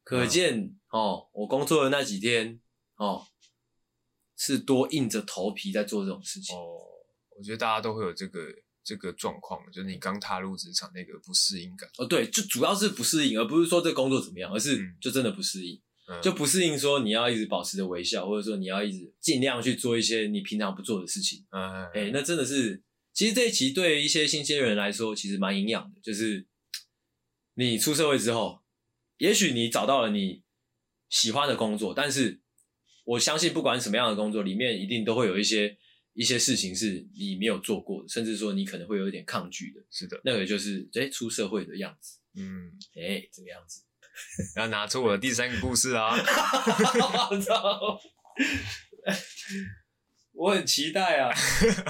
[0.03, 2.59] 可见、嗯、哦，我工作的那几天
[2.95, 3.27] 哦，
[4.36, 6.57] 是多硬着头皮在做这种事情。
[6.57, 6.82] 哦，
[7.41, 11.89] 我觉得大家都会有这个这个状况，就是你刚踏入职场那个不适应感。
[11.97, 21.43] 哦，对，就主要是不适应，而不是说这个工作怎么样，而是就真的不适应，嗯、就不适应说你要一直保持着微笑，或者说你要一直尽量去做一些你平常不做的事情。
[21.49, 22.83] 嗯，哎、欸，那真的是。
[23.13, 25.99] 其实这一期对一些新鲜人来说，其实蛮营养的。
[26.01, 26.47] 就是
[27.55, 28.61] 你出社会之后，
[29.17, 30.43] 也许你找到了你
[31.09, 32.39] 喜欢的工作，但是
[33.03, 35.77] 我相信，不管什么样的工作，里面一定都会有一些
[36.14, 39.82] 一些事情是你没有做过的，甚至说你可能会有一点抗拒的。
[39.89, 42.20] 是的，那个就是哎，出社会的样子。
[42.36, 43.84] 嗯，哎，这个样子。
[44.57, 46.12] 要拿出我的第三个故事啊！
[47.30, 47.99] 我操！
[50.34, 51.32] 我很期待啊！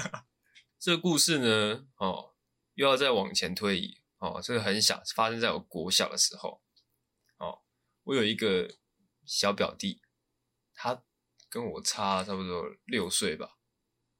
[0.78, 2.34] 这个故事呢，哦，
[2.74, 6.62] 又要再往前推移，哦，这个很小，发生在我国小的时候，
[7.38, 7.60] 哦，
[8.04, 8.76] 我有一个
[9.26, 10.00] 小表弟，
[10.74, 11.02] 他
[11.50, 13.58] 跟我差差不多六岁吧，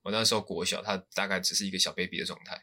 [0.03, 2.55] 我那时候国小，他大概只是一个小 baby 的状态，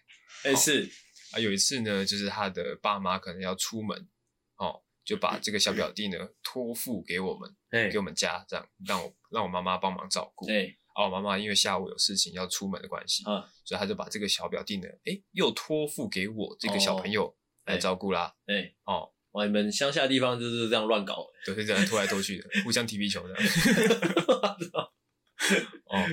[0.43, 0.89] 哎、欸，是
[1.31, 4.07] 啊，有一次呢，就是他的爸妈可能要出门，
[4.57, 18.35] 哦，就把这个小表弟呢托付给我们，欸、给我们家，这样让我让我妈妈帮忙照顾，欸哦，妈妈因为下午有事情要出门的关系，嗯，所以他就把这个小表弟呢，诶，又托付给我这个小朋友来照顾啦。
[18.47, 23.33] 哎，哦，哇，你们乡下的地方就是这样乱搞，就是这样拖来拖去的，互相踢皮球的。
[25.89, 26.05] 哦，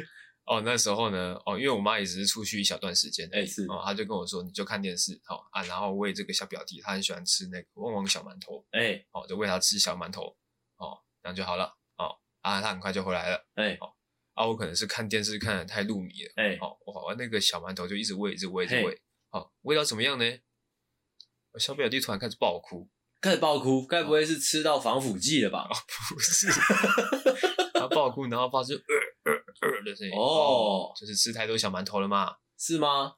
[0.46, 10.36] 哦，那时候呢，哦，因为我妈也只是出去一小段时间，哎、欸、是，哦，她就跟我说，你就看电视，好、哦、啊，然后喂这个小表弟，他很喜欢吃那个旺旺小馒头，哎、欸，哦，就喂他吃小馒头，
[10.76, 11.64] 哦，这样就好了，
[11.96, 13.92] 哦，啊，他很快就回来了，哎、欸，哦，
[14.34, 20.24] 啊，我可能是看电视看的太入迷了，哎、欸，哦，我那个小馒头就一直喂，一直喂，一直喂，好、欸，喂到怎么样呢？
[21.58, 22.88] 小表弟突然开始爆哭，
[23.20, 25.66] 开始爆哭，该不会是吃到防腐剂了吧？
[25.68, 25.74] 哦、
[26.14, 26.46] 不是，
[27.74, 28.78] 他爆哭，然后发出呃
[29.66, 30.12] 呃呃的声音。
[30.16, 32.36] 哦，就是吃太多小馒头了吗？
[32.58, 33.14] 是吗？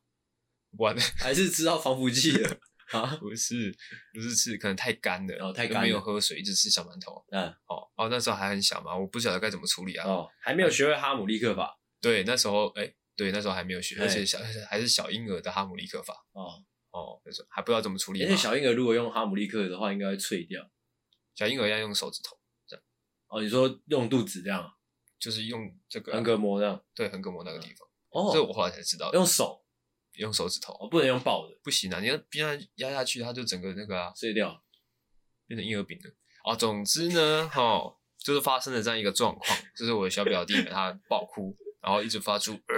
[0.78, 2.59] 完了，还是吃到防腐剂了
[2.92, 3.16] 啊？
[3.16, 3.74] 不是，
[4.12, 7.24] 不是吃，可能太干了，哦，太干了，没有喝水，一直吃小馒头。
[7.30, 10.07] 嗯，哦哦，那时候还很小嘛，我不晓得该怎么处理啊。
[10.07, 11.78] 哦，还没有学会哈姆立克法。
[12.01, 14.38] 对，那时候，哎，对，那时候还没有学，而且小
[14.68, 16.14] 还是小婴儿的哈姆立克法。
[16.32, 16.64] 哦。
[16.90, 18.22] 哦，那时候还不知道怎么处理。
[18.24, 20.68] 而且小婴儿如果用哈姆立克的话，应该会脆掉。
[21.34, 22.36] 小婴儿要用手指头
[22.66, 22.82] 这样。
[23.28, 24.72] 哦，你说用肚子这样，
[25.19, 26.81] 就是用这个横膈膜这样。
[26.95, 27.89] 对，横膈膜那个地方。
[28.11, 29.12] 哦，这我后来才知道。
[29.12, 29.62] 用手，
[30.14, 32.01] 用手指头，哦，不能用抱的，不行啊！
[32.01, 34.62] 你要逼他压下去，它就整个那个啊碎掉，
[35.47, 36.11] 变成婴儿饼了。
[36.45, 37.81] 哦，总之呢，哈，
[38.25, 42.75] 就是发生了这样一个状况，就是我的小表弟呢，他爆哭，然后一直发出呃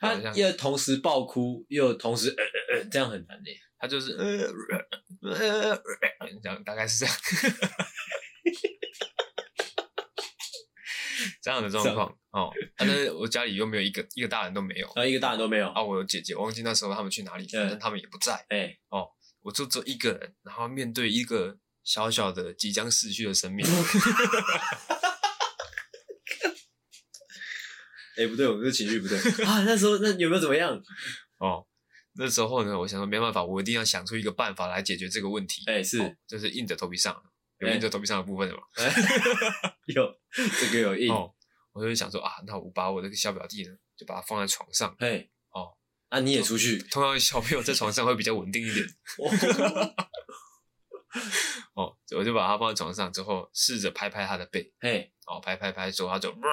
[0.00, 3.50] 呃呃，他又同时爆哭，又同时呃呃呃，这样很难的。
[3.78, 4.24] 他就是呃
[5.22, 5.70] 呃呃
[6.20, 7.14] 呃，这样大概是这样，
[11.42, 12.50] 这样的状况哦。
[12.76, 15.82] 但是我家里又没有一个一个大人都没有，啊，一个大人都没有啊。
[15.82, 18.46] 我有姐姐，我忘记那时候他们去哪里，反正他们也不在。
[18.48, 19.08] 哎，哦，
[19.40, 23.66] 我就只有一个人，然后面对一个小小的即将逝去的生命。
[28.16, 29.64] 哎，不对，我这情绪不对 啊。
[29.64, 30.80] 那时候那有没有怎么样？
[31.38, 31.66] 哦。
[32.14, 35.62] 那时候呢，我想说没办法，我一定要想出一个办法来解决这个问题。
[35.66, 37.18] 哎、欸，是，哦、就是硬着头皮上，
[37.62, 38.62] 有印着头皮上的部分的嘛？
[38.76, 38.92] 欸、
[39.94, 40.14] 有，
[40.60, 41.10] 这个有印。
[41.12, 41.32] 哦，
[41.72, 44.94] 我就想说啊，那我把我这个小表弟呢，就把他放在床上。
[44.98, 45.76] 哎，哦，
[46.10, 46.78] 那、啊、你也出去？
[46.90, 48.86] 通常小朋友在床上会比较稳定一点。
[51.74, 54.72] 哦，我就把他放在床上之后，试着拍拍他的背。
[54.80, 56.36] 嘿，哦，拍拍拍之后，他就哇。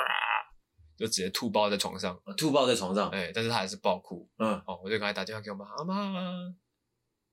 [1.00, 6.54] 就直接吐爆在床上，吐爆在床上，哎，但是他还是爆哭，嗯，哦，我就赶快打电话给我妈，妈妈，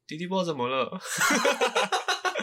[0.07, 0.89] 弟弟不知道怎么了，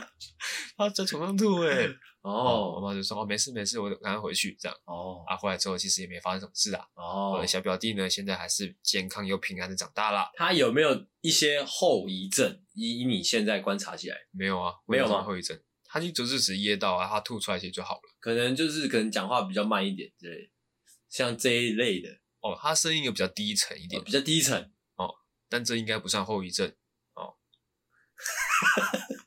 [0.83, 1.87] 他在床上吐，哎，
[2.21, 12.61] 哦，我妈就说，哦，没事没事，我赶快回去，这样，哦，啊，回来之后其实也没发生什么事啊，哦，我的小表弟呢，现在还是健康又平安的长大了，他有没有一些后遗症？
[12.73, 15.23] 以你现在观察起来，没有啊，没有吗？
[15.23, 20.51] 后遗症，他就只是只噎到啊，他吐出来其实就好了，可能就是可能讲话比较慢一点之类。
[21.09, 22.09] 像这一类的。
[22.39, 24.73] 哦，他声音又比较低沉一点，哦，比较低沉。
[24.95, 25.13] 哦，
[25.47, 26.67] 但这应该不算后遗症。
[27.13, 27.35] 哦。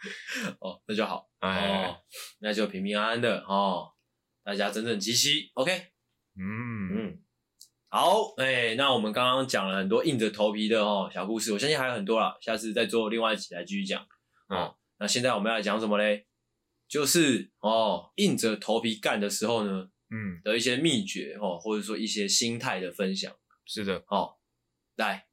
[0.60, 1.96] 哦，那就好，哎，哦，
[2.40, 3.92] 那就平平安安的哦，
[4.42, 5.72] 大家整整齐齐，OK，
[6.36, 7.22] 嗯嗯，
[7.88, 14.02] 好，哎，那我们刚刚讲了很多硬着头皮的哦小故事，我相信还有很多啦，下次再做另外一集来继续讲。
[14.48, 16.26] 哦，嗯，那现在我们要讲什么嘞？
[16.88, 19.90] 就是哦，硬着头皮干的时候呢。
[20.10, 23.30] 嗯，的一些秘诀哦，或者说一些心态的分享，
[23.66, 24.38] 是的哦，
[24.96, 25.26] 来，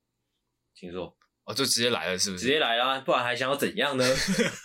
[0.73, 2.43] 请说哦，就直接来了，是不是？
[2.43, 4.05] 直接来啦，不然还想要怎样呢？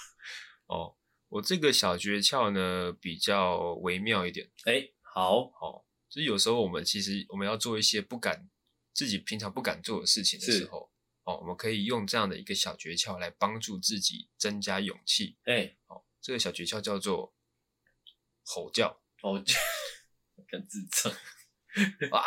[0.67, 0.97] 哦，
[1.29, 4.51] 我这个小诀窍呢，比较微妙一点。
[4.65, 8.49] 哎，好，哦，就是有时候我们其实我们要做一些不敢
[8.93, 10.91] 自己平常不敢做的事情的时候，
[11.25, 15.37] 哦，我们可以用这样的一个小诀窍来帮助自己增加勇气。
[15.45, 17.35] 哎，哦，这个小诀窍叫做
[18.45, 19.55] 吼叫，吼叫。
[20.49, 21.13] 跟自称
[22.11, 22.21] 啊！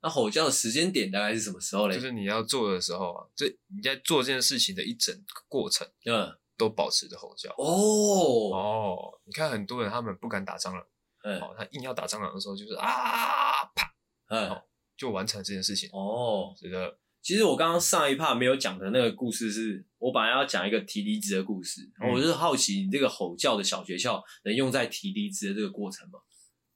[0.00, 1.94] 那吼叫的时间点大概是什么时候嘞？
[1.96, 7.50] 就是你要做的时候啊，这你在做这件事情的一整个过程，嗯，都保持着吼叫。
[7.58, 10.86] 哦哦，你看很多人他们不敢打蟑螂，
[11.24, 13.92] 嗯，哦，他硬要打蟑螂的时候就是啊啪，
[14.30, 14.62] 嗯，
[14.96, 15.90] 就完成这件事情。
[15.92, 26.20] 哦，觉得其实我刚刚上一 part 没有讲的那个故事是，是我本来要讲一个提离职的故事，嗯，我就是好奇你这个吼叫的小诀窍能用在提离职的这个过程吗？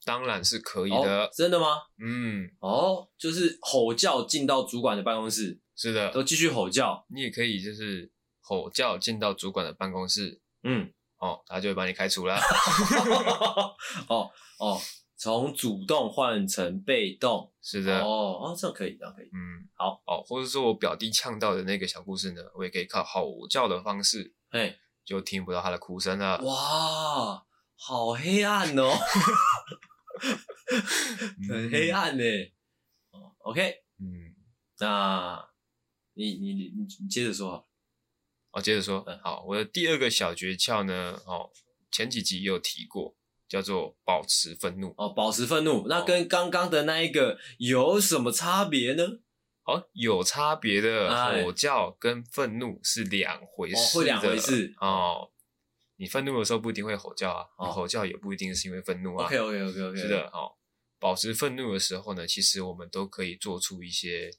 [0.04, 1.24] 当然是可以的。
[1.24, 1.76] 哦，真的吗？
[2.04, 7.04] 嗯，哦，就是吼叫进到主管的办公室，是的，都继续吼叫。
[7.08, 12.36] 你也可以就是吼叫进到主管的办公室，嗯，哦，他就会把你开除了。
[14.08, 14.80] 哦哦，
[15.16, 26.40] 从主动换成被动，是的，哦哦，这样可以，这样可以，嗯，好哦，或者说我表弟呛到的那个小故事呢，我也可以靠吼叫的方式，哎，就听不到他的哭声了。
[26.42, 27.44] 哇，
[27.76, 28.90] 好黑暗哦。
[31.48, 32.24] 很黑暗呢。
[33.10, 34.34] 哦，OK，嗯，
[34.78, 35.48] 那
[36.14, 37.68] 你你你你接着说，好，
[38.52, 41.50] 我接着说，嗯，好，我的第二个小诀窍呢，哦，
[41.90, 43.16] 前几集也有提过，
[43.48, 44.94] 叫做保持愤怒。
[44.96, 49.20] 哦，保持愤怒，那跟刚刚的那一个有什么差别呢？
[49.64, 54.74] 哦，有差别的，吼叫跟愤怒是两回事，哦，会两回事。
[54.78, 55.31] 哦。
[55.96, 59.26] 你愤怒的时候不一定会吼叫啊，哦、你吼叫也不一定是因为愤怒啊。
[59.26, 60.52] OK OK OK OK，是的，哦，
[60.98, 64.30] 保持愤怒的时候呢，其实我们都可以做出一些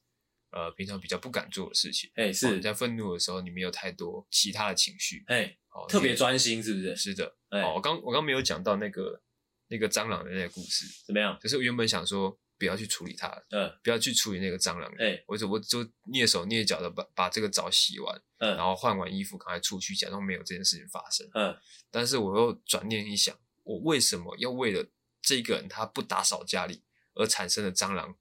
[0.51, 2.09] 呃平常比较不敢做的事情。
[2.15, 6.95] 哎、欸，是、哦、你在愤怒的时候，你没有太多其他的情绪，哎、欸，哦，特别专心，是不是？
[6.95, 9.21] 是的，哎、欸哦，我刚我刚没有讲到那个
[9.67, 11.37] 那个蟑螂的那个故事，怎么样？
[11.41, 12.37] 就是我原本想说。
[12.55, 21.55] 不要去处理它，嗯，不要去处理那个蟑螂，哎、欸，我就我就蹑手蹑脚的把把这个澡洗完，嗯，然后换完衣服赶快出去，假装没有这件事情发生，嗯，
[21.89, 24.85] 但是我又转念一想，我为什么要为了
[25.21, 26.83] 这个人他不打扫家里
[27.13, 28.17] 而产生的蟑螂，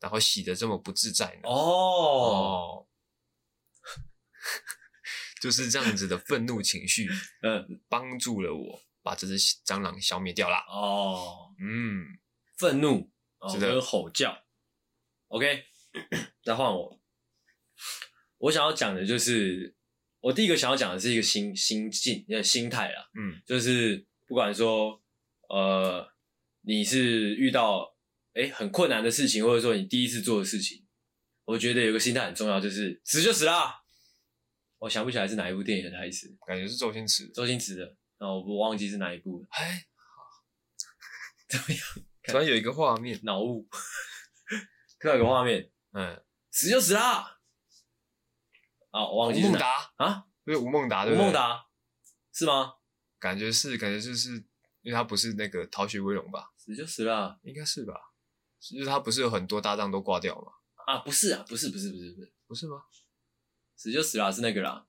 [0.00, 1.48] 然后洗得这么不自在呢？
[1.48, 2.86] 哦，哦
[5.40, 7.08] 就是这样子的愤怒情绪，
[7.42, 10.56] 嗯，帮助了我把这只蟑螂消灭掉了。
[10.68, 12.18] 哦，嗯，
[12.58, 13.10] 愤怒。
[13.38, 14.44] 哦，跟吼叫
[15.26, 15.64] ，OK，
[16.44, 17.00] 再换我。
[18.42, 19.72] 我想要讲的就是，
[20.18, 23.08] 我第一个想要讲的是一个心心境、呃心态啦。
[23.14, 25.00] 嗯，就是不管说，
[25.48, 26.12] 呃，
[26.62, 27.96] 你是遇到
[28.34, 30.84] 哎很困难的事情，或者说你第一次做的事情，
[31.44, 33.82] 我觉得有个心态很重要，就是死就死啦。
[34.78, 37.84] 我想不起来是哪一部电影的台词，感觉是周星驰，周星驰的，
[38.18, 39.46] 然后我不忘记是哪一部了。
[39.50, 40.42] 哎，好，
[41.48, 41.80] 怎么样？
[42.24, 43.68] 突然有一个画面，脑雾，
[44.98, 46.20] 看到有个画面，嗯，
[46.50, 47.38] 死就死啦！
[48.92, 49.52] 啊，我忘记是哪。
[49.52, 51.66] 吴孟达啊，是吴孟达，吴孟达
[52.32, 52.74] 是吗？
[53.18, 54.36] 感觉是，感觉就是，
[54.82, 56.50] 因为他不是那个逃学威龙吧？
[56.56, 57.94] 死就死了，应该是吧？
[58.60, 60.52] 就是他不是有很多搭档都挂掉吗？
[60.86, 62.82] 啊，不是啊，不是，不是，不是，不是，不是吗？
[63.76, 64.86] 死就死了，是那个啦，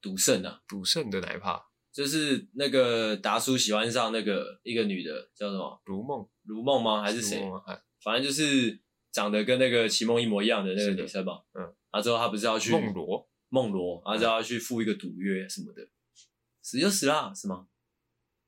[0.00, 1.66] 赌圣啊，赌圣的哪一趴？
[1.92, 5.80] 就是那个达叔喜欢上那个一个女的，叫什么？
[5.86, 6.28] 如梦。
[6.42, 7.02] 如梦吗？
[7.02, 7.42] 还是谁？
[8.02, 8.78] 反正就是
[9.10, 11.40] 长得跟那个齐梦一模一样的那个女生嘛。
[11.54, 13.28] 嗯，然后之后他不是要去梦罗？
[13.48, 15.88] 梦罗，然后要去赴一个赌约什么的，
[16.62, 17.68] 死就死了，是吗？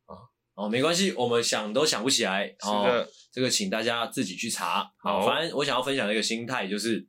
[0.06, 0.14] 啊，
[0.54, 2.48] 哦，没关系，我们想都想不起来。
[2.48, 4.92] 是的，这个请大家自己去查。
[4.98, 7.08] 好，反正我想要分享的一个心态就是，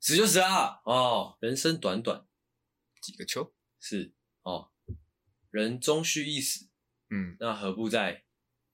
[0.00, 0.80] 死就死了。
[0.84, 2.26] 哦，人生短短
[3.02, 4.70] 几个秋，是哦，
[5.50, 6.68] 人终须一死。
[7.10, 8.24] 嗯，那何不在？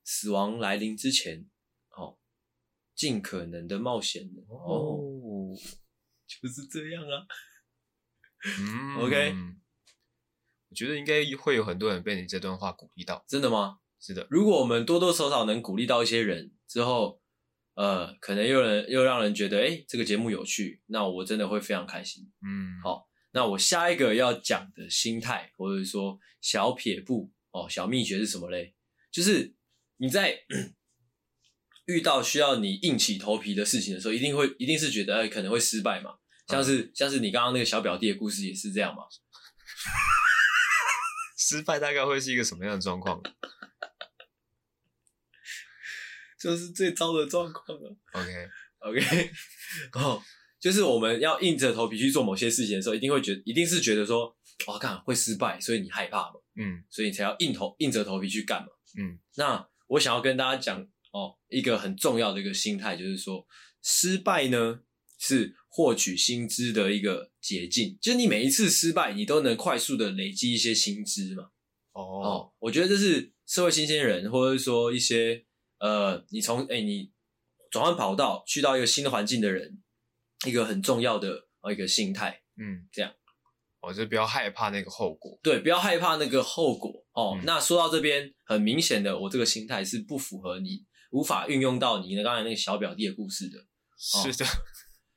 [0.06, 1.48] 死亡来临之前，
[1.96, 2.18] 哦，
[2.94, 5.56] 尽可能的冒险哦，
[6.28, 7.24] 就是这样啊。
[8.58, 9.34] 嗯，OK，
[10.70, 13.24] 我觉得应该会有很多人被你这段话鼓励到。
[13.28, 13.78] 真的吗？
[14.00, 14.26] 是的。
[14.30, 17.20] 如果我们多多少少能鼓励到一些人之后，
[17.74, 22.30] 呃，可能又人又让人觉得，哎，这个节目有趣，那我真的会非常开心。
[22.46, 28.74] 嗯，好，那我下一个要讲的心态，或者说小撇步哦，小秘诀是什么嘞？
[29.10, 29.54] 就是。
[29.96, 30.36] 你在
[31.86, 36.16] 遇到需要你硬起头皮的事情的时候，一定会，一定是觉得哎，可能会失败嘛。
[36.46, 39.02] 像是、嗯、像是你刚刚那个小表弟的故事也是这样嘛。
[41.36, 43.20] 失败大概会是一个什么样的状况？
[46.40, 47.96] 就是最糟的状况了。
[48.12, 48.48] OK
[48.80, 49.30] OK，
[49.92, 50.22] 哦，
[50.60, 54.36] 就是我们要硬着头皮去做某些事情的时候，一定会觉得，一定是觉得说，
[54.66, 56.34] 哇，看会失败，所以你害怕嘛。
[56.56, 58.68] 嗯，所以你才要硬头硬着头皮去干嘛。
[58.98, 59.68] 嗯，那。
[59.86, 60.80] 我想要跟大家讲
[61.12, 63.46] 哦，一个很重要的一个心态，就是说，
[63.82, 64.80] 失败呢
[65.18, 67.98] 是获取薪资的一个捷径。
[68.00, 71.50] 就是你每一次失败，你都能快速的累积一些薪资嘛。
[71.90, 75.44] 哦，哦，我觉得这是社会新鲜人，或者说一些
[75.80, 77.10] 呃，你从哎你
[77.72, 79.82] 转换跑道去到一个新的环境的人，
[80.46, 82.42] 一个很重要的一个心态。
[82.56, 83.12] 嗯，这样。
[83.80, 87.36] 我就不要害怕那个后果，对，不要害怕那个后果哦。
[87.36, 93.58] 嗯、那说到这边，很明显的，我这个心态是不符合你，无法运用到你的刚才那个小表弟的故事的。
[93.98, 94.46] 是的，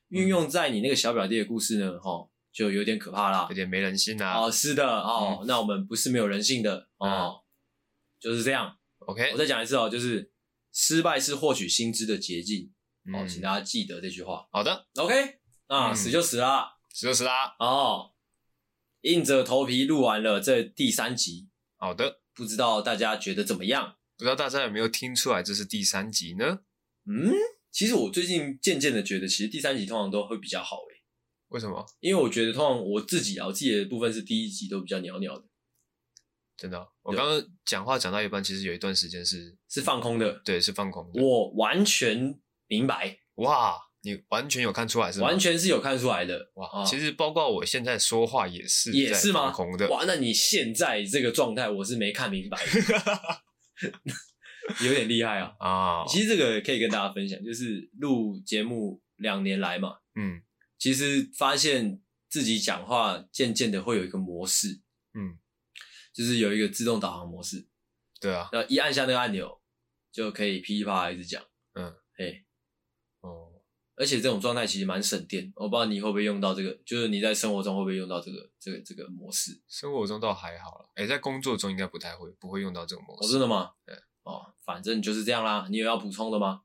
[0.08, 4.38] 运、哦、用在你那个小表弟的故事呢，哈、哦，就有点可怕啦，有点没人性啊。
[4.38, 7.32] 哦，是的，哦，嗯、那我们不是没有人性的哦，嗯、
[8.20, 8.76] 就是这样。
[9.00, 10.32] OK，我再讲一次哦，就是
[10.72, 12.72] 失败是获取新知的捷径。
[13.14, 14.46] 哦，请大家记得这句话。
[14.52, 17.56] 好的，OK，那、嗯、死就死啦，死就死啦。
[17.58, 18.12] 哦。
[19.02, 23.96] 硬着头皮录完了这第三集，好的，不知道大家觉得怎么样？
[24.16, 26.58] 不知道大家有没有听出来这是第三集呢？
[27.06, 27.32] 嗯，
[27.78, 31.00] 其实我最近渐渐的觉得，其实第三集通常都会比较好诶。
[31.50, 31.86] 为什么？
[32.00, 35.44] 因为我觉得通常我自己啊，我自己的部分是第一集都比较鸟鸟的。
[36.56, 36.88] 真的哦？
[37.02, 41.22] 我刚刚讲话讲到一半，其实有一段时间是是放空的，对，是放空的。
[41.22, 43.78] 我完全明白，哇！
[44.00, 45.28] 你完全有看出来是吗？
[45.28, 46.80] 完全是有看出来的哇！
[46.80, 49.52] 哦、其实包括我现在说话也是也是吗？
[49.52, 50.02] 空的哇！
[50.04, 52.72] 那你现在这个状态，我是没看明白的。
[54.84, 55.56] 有点厉害啊！
[55.58, 60.42] 啊，其实这个可以跟大家分享，就是录节目两年来嘛，嗯，
[60.78, 64.80] 其实发现自己讲话渐渐的会有一个模式，
[65.14, 65.38] 嗯，
[66.12, 67.66] 就是有一个自动导航模式，
[68.20, 69.60] 对啊，然后一按下那个按钮，
[70.12, 71.42] 就可以噼里啪啦一直讲，
[71.74, 72.44] 嗯，嘿，
[73.20, 73.62] 哦，
[73.96, 79.60] 而且这种状态其实蛮省电，我不知道你会不会用到这个，就是你在生活中会不会用到这个这个这个模式？
[79.66, 83.28] 生活中倒还好了，哎，在工作中应该不太会，不会用到这个模式。
[83.28, 83.72] 哦，真的吗？
[83.86, 83.96] 对。
[84.28, 85.66] 哦，反正就是这样啦。
[85.70, 86.60] 你有要补充的吗？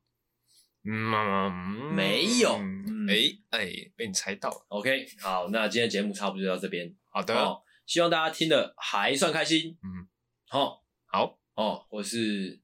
[0.84, 2.52] 嗯，没有。
[2.52, 3.06] 哎、嗯、
[3.50, 4.66] 哎、欸，被你猜到了。
[4.68, 6.94] OK，好，那今天节目差不多就到这边。
[7.08, 9.78] 好的、哦，希望大家听的还算开心。
[9.82, 10.06] 嗯，
[10.46, 12.60] 好，好哦，或是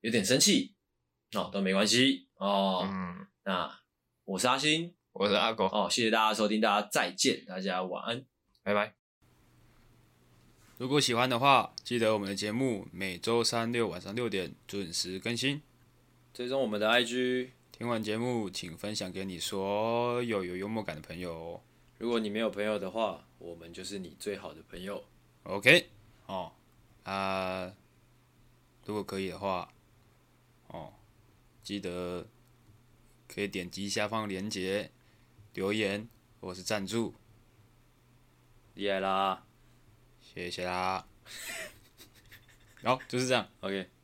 [0.00, 0.76] 有点生气，
[1.34, 2.88] 哦，都没关系哦。
[2.88, 3.80] 嗯，那
[4.24, 5.66] 我是阿星，我是阿狗。
[5.66, 8.24] 哦，谢谢大家收听，大家再见，大家晚安，
[8.62, 9.05] 拜拜。
[10.78, 15.62] 如果喜欢的话，记得我们的节目每周三六晚上六点准时更新。
[16.34, 17.48] 追踪我们的 IG。
[17.72, 21.62] 听完节目，请分享给你所有有幽默感的朋友。
[21.96, 25.02] 如果你没有朋友的话，我们就是你最好的朋友。
[25.44, 25.88] OK，
[26.26, 26.52] 哦，
[27.04, 27.72] 啊，
[28.84, 29.72] 如果可以的话，
[30.66, 30.92] 哦，
[31.62, 32.26] 记得
[33.26, 34.90] 可以点击下方链接
[35.54, 36.06] 留言
[36.38, 37.14] 或是赞助。
[38.74, 39.45] 厉害啦！
[40.36, 41.02] 谢谢啦，
[42.82, 43.95] 好，就是这样，OK。